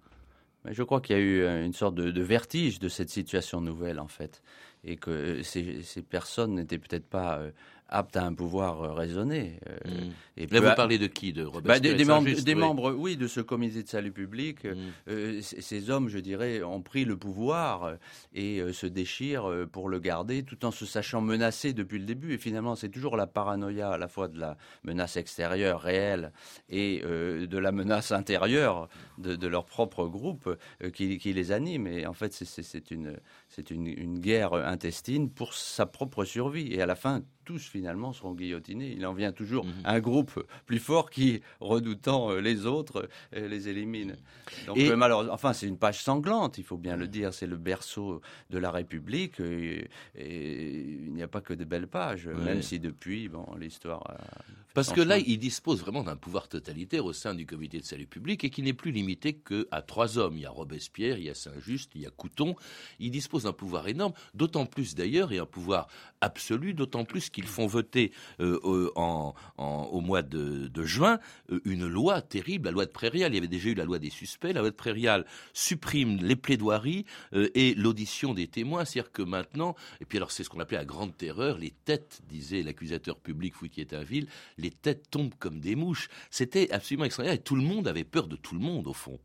Je 0.70 0.82
crois 0.82 1.00
qu'il 1.00 1.16
y 1.16 1.18
a 1.18 1.22
eu 1.22 1.64
une 1.64 1.72
sorte 1.72 1.94
de, 1.94 2.22
vertige 2.22 2.78
de 2.78 2.88
cette 2.88 3.10
situation 3.10 3.60
nouvelle, 3.60 4.00
en 4.00 4.08
fait, 4.08 4.42
et 4.82 4.96
que 4.96 5.42
ces, 5.42 5.82
ces 5.82 6.02
personnes 6.02 6.54
n'étaient 6.54 6.78
peut-être 6.78 7.06
pas 7.06 7.40
aptes 7.88 8.16
à 8.16 8.24
un 8.24 8.34
pouvoir 8.34 8.82
euh, 8.82 8.92
raisonné. 8.92 9.58
Euh, 9.68 9.76
mmh. 9.84 10.12
Et 10.36 10.46
Là, 10.48 10.60
vous 10.60 10.74
parlez 10.74 10.98
de 10.98 11.06
qui 11.06 11.32
De 11.32 11.44
Robespierre? 11.44 11.74
Bah, 11.76 11.80
Des, 11.80 11.94
des, 11.94 12.04
membres, 12.04 12.30
des 12.30 12.54
oui. 12.54 12.60
membres, 12.60 12.92
oui, 12.92 13.16
de 13.16 13.26
ce 13.28 13.40
comité 13.40 13.82
de 13.82 13.88
salut 13.88 14.12
public. 14.12 14.64
Mmh. 14.64 14.76
Euh, 15.08 15.40
ces 15.42 15.90
hommes, 15.90 16.08
je 16.08 16.18
dirais, 16.18 16.62
ont 16.62 16.82
pris 16.82 17.04
le 17.04 17.16
pouvoir 17.16 17.94
et 18.32 18.60
euh, 18.60 18.72
se 18.72 18.86
déchirent 18.86 19.50
pour 19.70 19.88
le 19.88 19.98
garder, 19.98 20.42
tout 20.42 20.64
en 20.64 20.70
se 20.70 20.86
sachant 20.86 21.20
menacés 21.20 21.72
depuis 21.72 21.98
le 21.98 22.04
début. 22.04 22.34
Et 22.34 22.38
finalement, 22.38 22.74
c'est 22.74 22.88
toujours 22.88 23.16
la 23.16 23.26
paranoïa 23.26 23.90
à 23.90 23.98
la 23.98 24.08
fois 24.08 24.28
de 24.28 24.38
la 24.38 24.56
menace 24.82 25.16
extérieure 25.16 25.80
réelle 25.80 26.32
et 26.68 27.00
de 27.02 27.58
la 27.58 27.72
menace 27.72 28.12
intérieure 28.12 28.88
de, 29.18 29.36
de 29.36 29.46
leur 29.46 29.64
propre 29.64 30.06
groupe 30.06 30.56
qui, 30.92 31.18
qui, 31.18 31.32
les 31.32 31.52
anime. 31.52 31.86
Et 31.86 32.06
en 32.06 32.12
fait, 32.12 32.32
c'est 32.32 32.90
une, 32.90 33.18
une, 33.70 33.86
une 33.86 34.18
guerre 34.18 34.54
intestine 34.54 35.30
pour 35.30 35.54
sa 35.54 35.86
propre 35.86 36.24
survie. 36.24 36.72
Et 36.72 36.80
à 36.80 36.86
la 36.86 36.94
fin, 36.96 37.22
tous 37.44 37.68
finalement 37.68 38.12
seront 38.12 38.34
guillotinés. 38.34 38.94
Il 38.96 39.06
en 39.06 39.12
vient 39.12 39.32
toujours 39.32 39.64
mmh. 39.64 39.72
un 39.84 40.00
groupe 40.00 40.44
plus 40.66 40.78
fort 40.78 41.10
qui, 41.10 41.42
redoutant 41.60 42.30
euh, 42.30 42.40
les 42.40 42.66
autres, 42.66 43.08
euh, 43.34 43.48
les 43.48 43.68
élimine. 43.68 44.16
Donc, 44.66 44.78
et... 44.78 44.94
malheureusement, 44.96 45.32
enfin, 45.32 45.52
c'est 45.52 45.66
une 45.66 45.78
page 45.78 46.02
sanglante, 46.02 46.58
il 46.58 46.64
faut 46.64 46.76
bien 46.78 46.96
le 46.96 47.08
dire. 47.08 47.32
C'est 47.34 47.46
le 47.46 47.56
berceau 47.56 48.20
de 48.50 48.58
la 48.58 48.70
République. 48.70 49.40
Et, 49.40 49.88
et 50.16 50.80
il 50.80 51.12
n'y 51.12 51.22
a 51.22 51.28
pas 51.28 51.40
que 51.40 51.54
de 51.54 51.64
belles 51.64 51.88
pages, 51.88 52.26
même 52.26 52.62
si 52.62 52.80
depuis, 52.80 53.28
bon, 53.28 53.46
l'histoire. 53.58 54.02
Parce 54.74 54.92
que 54.92 55.00
là, 55.00 55.18
il 55.18 55.38
dispose 55.38 55.80
vraiment 55.80 56.02
d'un 56.02 56.16
pouvoir 56.16 56.48
totalitaire 56.48 57.04
au 57.04 57.12
sein 57.12 57.34
du 57.34 57.46
comité 57.46 57.78
de 57.78 57.84
salut 57.84 58.06
public 58.06 58.42
et 58.42 58.50
qui 58.50 58.62
n'est 58.62 58.72
plus 58.72 58.90
limité 58.90 59.34
qu'à 59.34 59.82
trois 59.82 60.18
hommes. 60.18 60.36
Il 60.36 60.42
y 60.42 60.46
a 60.46 60.50
Robespierre, 60.50 61.18
il 61.18 61.24
y 61.24 61.30
a 61.30 61.34
Saint-Just, 61.34 61.92
il 61.94 62.02
y 62.02 62.06
a 62.06 62.10
Couton. 62.10 62.56
Il 62.98 63.10
dispose 63.10 63.44
d'un 63.44 63.52
pouvoir 63.52 63.86
énorme, 63.86 64.14
d'autant 64.34 64.66
plus 64.66 64.94
d'ailleurs, 64.94 65.32
et 65.32 65.38
un 65.38 65.46
pouvoir 65.46 65.86
absolu, 66.20 66.74
d'autant 66.74 67.04
plus 67.04 67.30
qu'ils 67.34 67.46
font 67.46 67.66
voter 67.66 68.12
euh, 68.40 68.60
euh, 68.64 68.92
en, 68.94 69.34
en, 69.58 69.82
au 69.92 70.00
mois 70.00 70.22
de, 70.22 70.68
de 70.68 70.84
juin 70.84 71.18
euh, 71.50 71.60
une 71.64 71.86
loi 71.86 72.22
terrible, 72.22 72.66
la 72.66 72.70
loi 72.70 72.86
de 72.86 72.90
Prairial. 72.90 73.32
Il 73.32 73.34
y 73.34 73.38
avait 73.38 73.48
déjà 73.48 73.68
eu 73.68 73.74
la 73.74 73.84
loi 73.84 73.98
des 73.98 74.10
suspects. 74.10 74.52
La 74.52 74.60
loi 74.60 74.70
de 74.70 74.76
Prairial 74.76 75.26
supprime 75.52 76.18
les 76.18 76.36
plaidoiries 76.36 77.04
euh, 77.34 77.50
et 77.54 77.74
l'audition 77.74 78.32
des 78.34 78.46
témoins. 78.46 78.84
C'est-à-dire 78.84 79.12
que 79.12 79.22
maintenant, 79.22 79.74
et 80.00 80.04
puis 80.04 80.16
alors 80.18 80.30
c'est 80.30 80.44
ce 80.44 80.48
qu'on 80.48 80.60
appelait 80.60 80.78
la 80.78 80.84
grande 80.84 81.16
terreur, 81.16 81.58
les 81.58 81.72
têtes, 81.84 82.22
disait 82.28 82.62
l'accusateur 82.62 83.18
public 83.18 83.54
Fouquier-Tinville, 83.54 84.28
les 84.56 84.70
têtes 84.70 85.10
tombent 85.10 85.34
comme 85.38 85.60
des 85.60 85.74
mouches. 85.74 86.08
C'était 86.30 86.70
absolument 86.70 87.04
extraordinaire 87.04 87.38
et 87.40 87.42
tout 87.42 87.56
le 87.56 87.62
monde 87.62 87.88
avait 87.88 88.04
peur 88.04 88.28
de 88.28 88.36
tout 88.36 88.54
le 88.54 88.60
monde 88.60 88.86
au 88.86 88.94
fond 88.94 89.18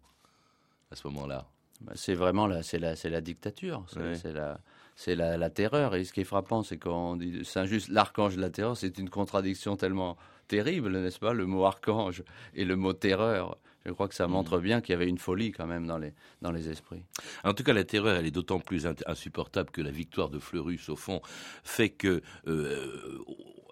à 0.92 0.96
ce 0.96 1.08
moment-là. 1.08 1.48
Bah, 1.82 1.94
c'est 1.96 2.16
vraiment 2.16 2.48
la, 2.48 2.64
c'est 2.64 2.80
la, 2.80 2.96
c'est 2.96 3.10
la 3.10 3.22
dictature. 3.22 3.86
C'est, 3.88 4.00
ouais. 4.00 4.16
c'est 4.16 4.34
la, 4.34 4.60
c'est 5.00 5.16
la, 5.16 5.38
la, 5.38 5.50
terreur. 5.50 5.96
Et 5.96 6.04
ce 6.04 6.12
qui 6.12 6.20
est 6.20 6.26
frappant, 6.26 6.62
c'est 6.62 6.78
qu'on 6.78 7.16
dit 7.16 7.46
Saint-Just, 7.46 7.88
l'archange 7.88 8.36
de 8.36 8.42
la 8.42 8.50
terreur, 8.50 8.76
c'est 8.76 8.98
une 8.98 9.10
contradiction 9.10 9.78
tellement 9.78 10.18
terrible, 10.50 10.92
n'est-ce 10.92 11.20
pas? 11.20 11.32
Le 11.32 11.46
mot 11.46 11.64
archange 11.64 12.22
et 12.54 12.66
le 12.66 12.76
mot 12.76 12.92
terreur. 12.92 13.58
Je 13.86 13.94
crois 13.94 14.10
que 14.10 14.14
ça 14.14 14.28
montre 14.28 14.60
bien 14.60 14.82
qu'il 14.82 14.92
y 14.92 14.96
avait 14.96 15.08
une 15.08 15.18
folie 15.18 15.54
quand 15.54 15.68
même 15.68 15.88
dans 15.88 15.98
les, 15.98 16.14
dans 16.42 16.52
les 16.52 16.68
esprits. 16.68 17.02
En 17.46 17.54
tout 17.54 17.64
cas, 17.64 17.72
la 17.72 17.86
terreur, 17.86 18.18
elle 18.18 18.26
est 18.26 18.32
d'autant 18.32 18.60
plus 18.60 18.86
insupportable 19.06 19.72
que 19.72 19.82
la 19.82 19.90
victoire 19.90 20.30
de 20.30 20.38
Fleurus, 20.38 20.90
au 20.90 20.98
fond, 20.98 21.22
fait 21.64 21.90
que 21.90 22.22
euh, 22.48 23.20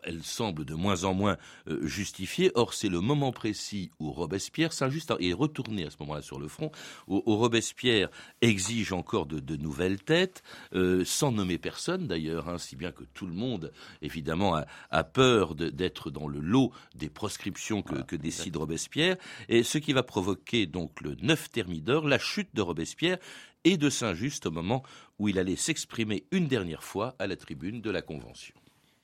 elle 0.07 0.23
semble 0.23 0.63
de 0.65 0.73
moins 0.73 1.03
en 1.03 1.13
moins 1.13 1.37
euh, 1.67 1.85
justifiée. 1.85 2.51
Or, 2.55 2.73
c'est 2.73 2.87
le 2.87 3.01
moment 3.01 3.31
précis 3.31 3.91
où 3.99 4.11
Robespierre, 4.11 4.71
Saint-Just 4.71 5.13
est 5.19 5.33
retourné 5.33 5.85
à 5.85 5.89
ce 5.89 5.97
moment-là 5.99 6.21
sur 6.21 6.39
le 6.39 6.47
front, 6.47 6.71
où, 7.07 7.21
où, 7.25 7.35
Robespierre 7.35 8.09
exige 8.41 8.93
encore 8.93 9.25
de, 9.25 9.39
de 9.39 9.57
nouvelles 9.57 10.01
têtes, 10.01 10.43
euh, 10.73 11.03
sans 11.05 11.31
nommer 11.31 11.57
personne 11.57 12.07
d'ailleurs, 12.07 12.47
hein, 12.47 12.57
si 12.57 12.75
bien 12.75 12.91
que 12.91 13.03
tout 13.03 13.27
le 13.27 13.33
monde, 13.33 13.71
évidemment, 14.01 14.55
a, 14.55 14.65
a 14.91 15.03
peur 15.03 15.55
d'être 15.55 16.09
dans 16.09 16.27
le 16.27 16.39
lot 16.39 16.71
des 16.95 17.09
proscriptions 17.09 17.81
que, 17.81 17.89
voilà, 17.89 18.03
que 18.03 18.15
décide 18.15 18.55
Robespierre, 18.55 19.17
et 19.49 19.63
ce 19.63 19.77
qui 19.77 19.91
va 19.91 20.03
provoquer 20.03 20.67
donc 20.67 21.01
le 21.01 21.15
9 21.21 21.51
Thermidor, 21.51 22.07
la 22.07 22.19
chute 22.19 22.55
de 22.55 22.61
Robespierre 22.61 23.17
et 23.65 23.75
de 23.75 23.89
Saint-Just 23.89 24.45
au 24.45 24.51
moment 24.51 24.83
où 25.19 25.27
il 25.27 25.37
allait 25.37 25.57
s'exprimer 25.57 26.23
une 26.31 26.47
dernière 26.47 26.83
fois 26.83 27.15
à 27.19 27.27
la 27.27 27.35
tribune 27.35 27.81
de 27.81 27.89
la 27.89 28.01
Convention. 28.01 28.55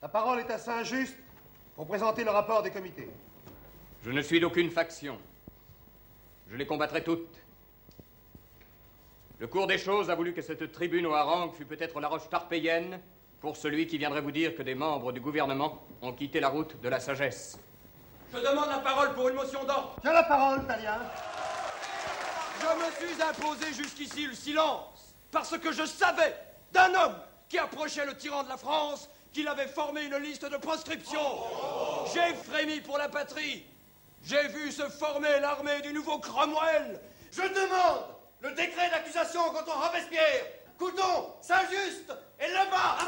La 0.04 0.10
parole 0.10 0.38
est 0.40 0.50
à 0.50 0.58
Saint-Just 0.58 1.16
pour 1.74 1.86
présenter 1.86 2.24
le 2.24 2.30
rapport 2.30 2.62
des 2.62 2.70
comités. 2.70 3.08
Je 4.04 4.10
ne 4.10 4.20
suis 4.20 4.38
d'aucune 4.38 4.70
faction. 4.70 5.18
Je 6.50 6.56
les 6.56 6.66
combattrai 6.66 7.02
toutes. 7.02 7.34
Le 9.38 9.46
cours 9.46 9.66
des 9.66 9.78
choses 9.78 10.10
a 10.10 10.14
voulu 10.14 10.34
que 10.34 10.42
cette 10.42 10.72
tribune 10.72 11.06
au 11.06 11.14
hareng 11.14 11.50
fût 11.52 11.64
peut-être 11.64 12.00
la 12.00 12.08
roche 12.08 12.28
tarpéienne 12.28 13.00
pour 13.40 13.56
celui 13.56 13.86
qui 13.86 13.96
viendrait 13.96 14.20
vous 14.20 14.30
dire 14.30 14.54
que 14.54 14.60
des 14.60 14.74
membres 14.74 15.10
du 15.10 15.22
gouvernement 15.22 15.82
ont 16.02 16.12
quitté 16.12 16.38
la 16.38 16.50
route 16.50 16.78
de 16.82 16.88
la 16.90 17.00
sagesse. 17.00 17.58
Je 18.30 18.40
demande 18.40 18.68
la 18.68 18.80
parole 18.80 19.14
pour 19.14 19.30
une 19.30 19.36
motion 19.36 19.64
d'ordre. 19.64 19.96
As 20.04 20.12
la 20.12 20.24
parole, 20.24 20.66
Talien. 20.66 21.00
Je 22.60 22.66
me 22.66 23.08
suis 23.08 23.22
imposé 23.22 23.72
jusqu'ici 23.72 24.26
le 24.26 24.34
silence 24.34 25.14
parce 25.32 25.56
que 25.56 25.72
je 25.72 25.86
savais 25.86 26.36
d'un 26.72 26.92
homme 26.92 27.16
qui 27.48 27.56
approchait 27.56 28.04
le 28.04 28.14
tyran 28.14 28.42
de 28.42 28.50
la 28.50 28.58
France 28.58 29.08
qu'il 29.34 29.48
avait 29.48 29.66
formé 29.66 30.04
une 30.04 30.16
liste 30.18 30.48
de 30.48 30.56
proscription. 30.56 31.20
J'ai 32.14 32.34
frémi 32.34 32.80
pour 32.80 32.96
la 32.96 33.08
patrie. 33.08 33.66
J'ai 34.22 34.46
vu 34.48 34.70
se 34.70 34.88
former 34.88 35.40
l'armée 35.40 35.82
du 35.82 35.92
nouveau 35.92 36.18
Cromwell. 36.20 37.00
Je 37.32 37.42
demande 37.42 38.04
le 38.40 38.52
décret 38.52 38.88
d'accusation 38.90 39.42
contre 39.50 39.76
Robespierre 39.76 40.46
Couton, 40.78 41.34
Saint-Just 41.40 42.12
et 42.40 42.48
le 42.48 42.70
bas 42.70 42.98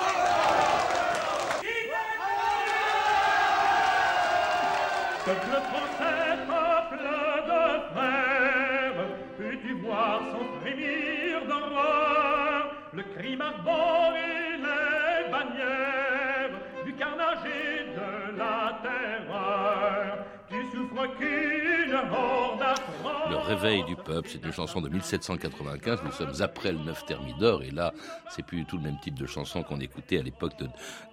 Peuple 5.25 5.61
français, 5.71 6.39
peuple 6.47 7.03
de 7.03 7.95
frères, 7.95 9.07
peux-tu 9.37 9.73
voir 9.81 10.21
sans 10.31 10.61
frémir 10.61 11.45
d'horreur 11.47 12.71
le 12.93 13.03
crime 13.03 13.41
arbore 13.41 14.13
les 14.13 15.31
bannières 15.31 15.86
Le 23.31 23.37
réveil 23.37 23.85
du 23.85 23.96
c'est 24.27 24.45
une 24.45 24.53
chanson 24.53 24.81
de 24.81 24.89
1795. 24.89 26.01
Nous 26.05 26.13
sommes 26.13 26.33
après 26.41 26.73
le 26.73 26.79
9 26.79 27.07
Thermidor 27.07 27.63
et 27.63 27.71
là, 27.71 27.93
c'est 28.31 28.45
plus 28.45 28.59
du 28.59 28.65
tout 28.65 28.77
le 28.77 28.85
même 28.85 28.99
type 29.01 29.15
de 29.15 29.27
chanson 29.27 29.63
qu'on 29.63 29.81
écoutait 29.81 30.19
à 30.19 30.23
l'époque 30.23 30.53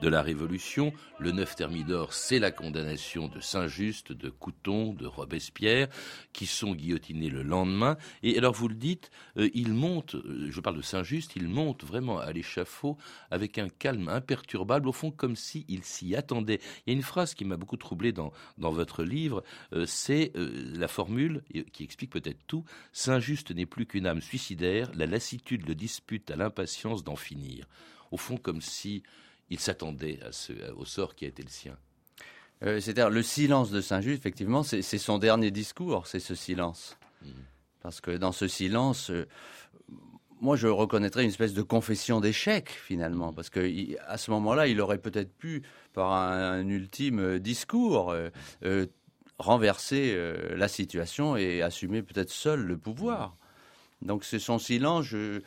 de, 0.02 0.10
la 0.10 0.22
Révolution. 0.22 0.94
Le 1.20 1.32
9 1.32 1.56
Thermidor, 1.56 2.14
c'est 2.14 2.40
la 2.40 2.52
condamnation 2.52 3.28
de 3.28 3.40
Saint-Just, 3.40 4.12
de 4.12 4.30
Couton, 4.30 4.94
de 4.94 5.06
Robespierre, 5.06 5.88
qui 6.34 6.46
sont 6.46 6.76
guillotinés 6.76 7.30
le 7.30 7.42
lendemain. 7.42 7.98
Et 8.22 8.38
alors, 8.38 8.54
vous 8.54 8.68
le 8.68 8.76
dites, 8.76 9.10
euh, 9.38 9.50
il 9.54 9.74
monte, 9.74 10.16
euh, 10.16 10.48
je 10.50 10.60
parle 10.60 10.78
de 10.78 10.82
Saint-Just, 10.82 11.36
il 11.36 11.48
monte 11.48 11.84
vraiment 11.84 12.20
à 12.20 12.32
l'échafaud 12.32 12.98
avec 13.32 13.58
un 13.58 13.70
calme 13.70 14.10
imperturbable, 14.10 14.88
au 14.88 14.94
fond, 14.94 15.12
comme 15.12 15.36
s'il 15.36 15.66
il 15.68 15.84
s'y 15.84 16.16
attendait. 16.16 16.60
Il 16.86 16.94
y 16.94 16.96
a 16.96 16.98
une 16.98 17.04
phrase 17.04 17.34
qui 17.34 17.46
m'a 17.46 17.58
beaucoup 17.58 17.78
troublé 17.78 18.12
dans, 18.12 18.32
dans 18.58 18.72
votre 18.72 19.04
livre, 19.04 19.44
euh, 19.74 19.86
c'est 19.88 20.32
la 20.36 20.88
formule 20.88 21.44
qui 21.72 21.84
explique 21.84 22.12
peut-être 22.12 22.40
tout. 22.48 22.64
Saint-Just 22.92 23.52
n'est 23.52 23.66
plus 23.66 23.86
qu'une 23.86 24.06
âme 24.06 24.22
suicidaire, 24.22 24.92
la 24.94 25.06
lassitude 25.06 25.68
le 25.68 25.76
dispute 25.76 26.30
à 26.30 26.36
l'impatience 26.36 27.04
d'en 27.04 27.16
finir. 27.16 27.68
Au 28.12 28.18
fond, 28.18 28.38
comme 28.38 28.62
si 28.62 29.04
il 29.50 29.60
s'attendait 29.60 30.20
au 30.78 30.86
sort 30.86 31.16
qui 31.16 31.26
a 31.26 31.28
été 31.28 31.44
le 31.44 31.50
sien. 31.50 31.78
Euh, 32.64 32.80
C'est-à-dire 32.80 33.10
le 33.10 33.24
silence 33.24 33.72
de 33.72 33.82
Saint-Just, 33.82 34.18
effectivement, 34.18 34.64
c'est 34.64 34.82
son 34.82 35.18
dernier 35.18 35.52
discours, 35.52 36.08
c'est 36.08 36.20
ce 36.20 36.36
silence. 36.36 36.98
Mmh. 37.22 37.30
Parce 37.82 38.00
que 38.00 38.12
dans 38.12 38.32
ce 38.32 38.48
silence, 38.48 39.10
euh, 39.10 39.28
moi 40.40 40.56
je 40.56 40.68
reconnaîtrais 40.68 41.24
une 41.24 41.30
espèce 41.30 41.54
de 41.54 41.62
confession 41.62 42.20
d'échec 42.20 42.70
finalement, 42.70 43.34
parce 43.34 43.50
que 43.50 43.98
à 44.08 44.18
ce 44.18 44.32
moment-là, 44.32 44.68
il 44.68 44.80
aurait 44.82 44.98
peut-être 44.98 45.34
pu, 45.36 45.64
par 45.94 46.12
un, 46.12 46.60
un 46.60 46.68
ultime 46.68 47.40
discours, 47.40 48.12
euh, 48.12 48.30
euh, 48.64 48.86
renverser 49.40 50.14
euh, 50.16 50.56
la 50.56 50.68
situation 50.68 51.36
et 51.36 51.62
assumer 51.62 52.02
peut-être 52.02 52.30
seul 52.30 52.62
le 52.62 52.78
pouvoir. 52.78 53.38
Donc 54.04 54.24
c'est 54.24 54.40
son 54.40 54.60
silence, 54.60 55.06
je, 55.06 55.42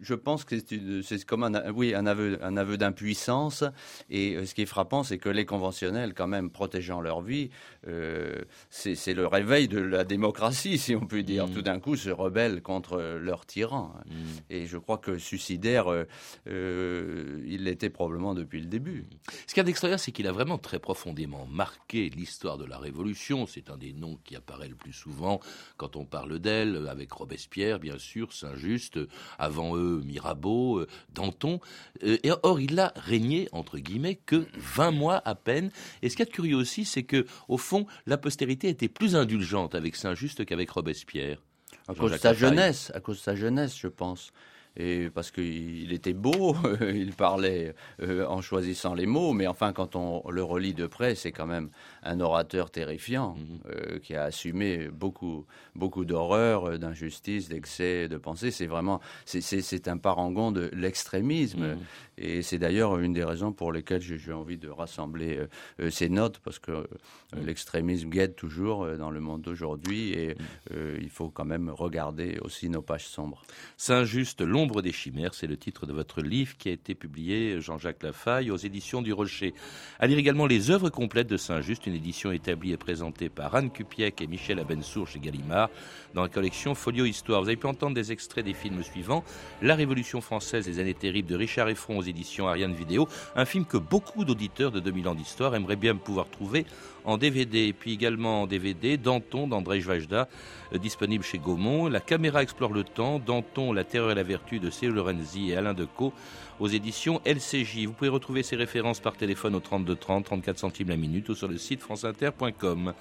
je 0.00 0.14
pense 0.14 0.44
que 0.44 0.56
c'est 1.02 1.24
comme 1.24 1.44
un, 1.44 1.70
oui, 1.72 1.94
un 1.94 2.06
aveu, 2.06 2.38
un 2.42 2.56
aveu 2.56 2.76
d'impuissance. 2.76 3.64
Et 4.08 4.34
euh, 4.34 4.46
ce 4.46 4.54
qui 4.54 4.62
est 4.62 4.66
frappant, 4.66 5.02
c'est 5.02 5.18
que 5.18 5.28
les 5.28 5.44
conventionnels, 5.44 6.14
quand 6.14 6.28
même, 6.28 6.50
protégeant 6.50 7.00
leur 7.00 7.20
vie, 7.20 7.50
euh, 7.86 8.42
c'est 8.70 9.14
le 9.14 9.26
réveil 9.26 9.68
de 9.68 9.80
la 9.80 10.04
démocratie, 10.04 10.78
si 10.78 10.94
on 10.94 11.06
peut 11.06 11.22
dire. 11.22 11.46
Mmh. 11.46 11.54
Tout 11.54 11.62
d'un 11.62 11.80
coup, 11.80 11.96
se 11.96 12.10
rebellent 12.10 12.62
contre 12.62 13.18
leur 13.20 13.46
tyran. 13.46 13.94
Mmh. 14.06 14.12
Et 14.50 14.66
je 14.66 14.78
crois 14.78 14.98
que 14.98 15.18
suicidaire, 15.18 15.88
euh, 15.88 16.04
euh, 16.48 17.42
il 17.46 17.64
l'était 17.64 17.90
probablement 17.90 18.34
depuis 18.34 18.60
le 18.60 18.66
début. 18.66 19.04
Ce 19.46 19.54
qu'il 19.54 19.58
y 19.58 19.60
a 19.60 19.64
d'extraordinaire, 19.64 20.00
c'est 20.00 20.12
qu'il 20.12 20.26
a 20.26 20.32
vraiment 20.32 20.58
très 20.58 20.78
profondément 20.78 21.46
marqué 21.46 22.10
l'histoire 22.10 22.58
de 22.58 22.64
la 22.64 22.78
Révolution. 22.78 23.46
C'est 23.46 23.70
un 23.70 23.76
des 23.76 23.92
noms 23.92 24.18
qui 24.24 24.36
apparaît 24.36 24.68
le 24.68 24.76
plus 24.76 24.92
souvent 24.92 25.40
quand 25.76 25.96
on 25.96 26.04
parle 26.04 26.38
d'elle, 26.38 26.86
avec 26.88 27.12
Robespierre 27.12 27.79
bien 27.80 27.98
sûr, 27.98 28.32
Saint-Just, 28.32 28.98
avant 29.38 29.76
eux 29.76 30.02
Mirabeau, 30.04 30.84
Danton. 31.12 31.60
Et 32.02 32.30
or, 32.42 32.60
il 32.60 32.78
a 32.78 32.92
régné, 32.96 33.48
entre 33.52 33.78
guillemets, 33.78 34.16
que 34.16 34.46
20 34.56 34.90
mois 34.92 35.22
à 35.24 35.34
peine. 35.34 35.70
Et 36.02 36.08
ce 36.08 36.16
qui 36.16 36.22
est 36.22 36.26
curieux 36.26 36.56
aussi, 36.56 36.84
c'est 36.84 37.02
que, 37.02 37.26
au 37.48 37.58
fond, 37.58 37.86
la 38.06 38.18
postérité 38.18 38.68
était 38.68 38.88
plus 38.88 39.16
indulgente 39.16 39.74
avec 39.74 39.96
Saint-Just 39.96 40.44
qu'avec 40.44 40.70
Robespierre. 40.70 41.42
À 41.88 41.94
cause 41.94 42.12
de 42.12 42.16
sa 42.18 42.34
jeunesse, 42.34 42.92
à 42.94 43.00
cause 43.00 43.16
de 43.16 43.22
sa 43.22 43.34
jeunesse, 43.34 43.76
je 43.76 43.88
pense 43.88 44.32
et 44.76 45.10
parce 45.10 45.30
qu'il 45.30 45.92
était 45.92 46.12
beau, 46.12 46.56
il 46.80 47.12
parlait 47.12 47.74
euh, 48.02 48.24
en 48.26 48.40
choisissant 48.40 48.94
les 48.94 49.06
mots, 49.06 49.32
mais 49.32 49.46
enfin 49.46 49.72
quand 49.72 49.96
on 49.96 50.28
le 50.30 50.42
relit 50.42 50.74
de 50.74 50.86
près, 50.86 51.14
c'est 51.14 51.32
quand 51.32 51.46
même 51.46 51.70
un 52.02 52.20
orateur 52.20 52.70
terrifiant 52.70 53.36
-hmm. 53.36 53.70
euh, 53.70 53.98
qui 53.98 54.14
a 54.14 54.24
assumé 54.24 54.88
beaucoup, 54.88 55.46
beaucoup 55.74 56.04
d'horreurs, 56.04 56.64
euh, 56.68 56.78
d'injustices, 56.78 57.48
d'excès, 57.48 58.08
de 58.08 58.16
pensée. 58.16 58.50
C'est 58.50 58.66
vraiment, 58.66 59.00
c'est 59.24 59.88
un 59.88 59.98
parangon 59.98 60.52
de 60.52 60.70
l'extrémisme, 60.72 61.64
-hmm. 61.64 61.78
Et 62.20 62.42
c'est 62.42 62.58
d'ailleurs 62.58 62.98
une 62.98 63.12
des 63.12 63.24
raisons 63.24 63.52
pour 63.52 63.72
lesquelles 63.72 64.02
j'ai 64.02 64.32
envie 64.32 64.58
de 64.58 64.68
rassembler 64.68 65.38
euh, 65.38 65.46
euh, 65.80 65.90
ces 65.90 66.08
notes, 66.08 66.38
parce 66.44 66.58
que 66.58 66.72
mm. 66.72 67.44
l'extrémisme 67.44 68.10
guette 68.10 68.36
toujours 68.36 68.86
dans 68.96 69.10
le 69.10 69.20
monde 69.20 69.42
d'aujourd'hui, 69.42 70.12
et 70.12 70.36
il 70.70 71.10
faut 71.10 71.30
quand 71.30 71.44
même 71.44 71.70
regarder 71.70 72.38
aussi 72.42 72.68
nos 72.68 72.82
pages 72.82 73.06
sombres. 73.06 73.42
Saint-Just, 73.76 74.40
L'ombre 74.40 74.82
des 74.82 74.92
chimères, 74.92 75.34
c'est 75.34 75.46
le 75.46 75.56
titre 75.56 75.86
de 75.86 75.92
votre 75.92 76.22
livre 76.22 76.56
qui 76.56 76.68
a 76.68 76.72
été 76.72 76.94
publié, 76.94 77.60
Jean-Jacques 77.60 78.02
Lafaille, 78.02 78.50
aux 78.50 78.56
éditions 78.56 79.02
du 79.02 79.12
Rocher. 79.12 79.54
À 79.98 80.06
lire 80.06 80.18
également 80.18 80.46
les 80.46 80.70
œuvres 80.70 80.90
complètes 80.90 81.28
de 81.28 81.36
Saint-Just, 81.36 81.86
une 81.86 81.94
édition 81.94 82.32
établie 82.32 82.72
et 82.72 82.76
présentée 82.76 83.28
par 83.28 83.54
Anne 83.54 83.70
Cupiec 83.70 84.20
et 84.20 84.26
Michel 84.26 84.58
Abensour 84.58 85.08
chez 85.08 85.20
Gallimard, 85.20 85.70
dans 86.14 86.22
la 86.22 86.28
collection 86.28 86.74
Folio 86.74 87.04
Histoire. 87.04 87.42
Vous 87.42 87.48
avez 87.48 87.56
pu 87.56 87.66
entendre 87.66 87.94
des 87.94 88.12
extraits 88.12 88.44
des 88.44 88.54
films 88.54 88.82
suivants 88.82 89.24
La 89.62 89.74
Révolution 89.74 90.20
française, 90.20 90.66
les 90.66 90.78
années 90.78 90.94
terribles 90.94 91.28
de 91.28 91.36
Richard 91.36 91.68
Effron 91.68 91.98
aux 91.98 92.02
éditions 92.10 92.48
Ariane 92.48 92.74
Vidéo, 92.74 93.08
un 93.34 93.44
film 93.44 93.64
que 93.64 93.76
beaucoup 93.76 94.24
d'auditeurs 94.24 94.70
de 94.70 94.80
2000 94.80 95.08
ans 95.08 95.14
d'histoire 95.14 95.54
aimeraient 95.54 95.76
bien 95.76 95.96
pouvoir 95.96 96.28
trouver 96.28 96.66
en 97.04 97.16
DVD, 97.16 97.72
puis 97.72 97.92
également 97.92 98.42
en 98.42 98.46
DVD, 98.46 98.96
Danton 98.96 99.46
d'André 99.46 99.80
Vajda, 99.80 100.28
euh, 100.74 100.78
disponible 100.78 101.24
chez 101.24 101.38
Gaumont, 101.38 101.88
La 101.88 102.00
caméra 102.00 102.42
explore 102.42 102.72
le 102.72 102.84
temps, 102.84 103.18
Danton, 103.18 103.72
La 103.72 103.84
terreur 103.84 104.10
et 104.10 104.14
la 104.14 104.22
vertu 104.22 104.58
de 104.60 104.70
C. 104.70 104.88
Lorenzi 104.88 105.50
et 105.50 105.56
Alain 105.56 105.74
Decaux, 105.74 106.12
aux 106.58 106.68
éditions 106.68 107.20
LCJ. 107.24 107.86
Vous 107.86 107.92
pouvez 107.92 108.10
retrouver 108.10 108.42
ces 108.42 108.56
références 108.56 109.00
par 109.00 109.16
téléphone 109.16 109.54
au 109.54 109.60
32 109.60 109.96
30, 109.96 110.24
34 110.26 110.58
centimes 110.58 110.88
la 110.90 110.96
minute 110.96 111.28
ou 111.28 111.34
sur 111.34 111.48
le 111.48 111.56
site 111.56 111.80
franceinter.com. 111.80 112.92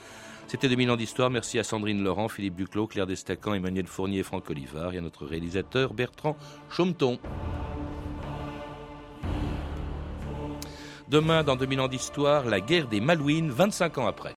C'était 0.48 0.70
2000 0.70 0.92
ans 0.92 0.98
d'histoire. 0.98 1.30
Merci 1.30 1.60
à 1.60 1.64
Sandrine 1.64 2.04
Laurent, 2.04 2.28
Philippe 2.28 2.56
Duclos, 2.56 2.88
Claire 2.88 3.06
Destacan, 3.06 3.54
Emmanuel 3.54 3.86
Fournier 3.86 4.24
Franck 4.24 4.50
Olivard 4.50 4.94
et 4.94 4.98
à 4.98 5.02
notre 5.02 5.26
réalisateur 5.26 5.94
Bertrand 5.94 6.36
Chaumeton. 6.72 7.20
Demain, 11.10 11.44
dans 11.44 11.56
2000 11.56 11.82
ans 11.82 11.88
d'histoire, 11.88 12.46
la 12.46 12.62
guerre 12.62 12.88
des 12.88 13.02
Malouines, 13.02 13.50
25 13.50 13.98
ans 13.98 14.06
après. 14.06 14.28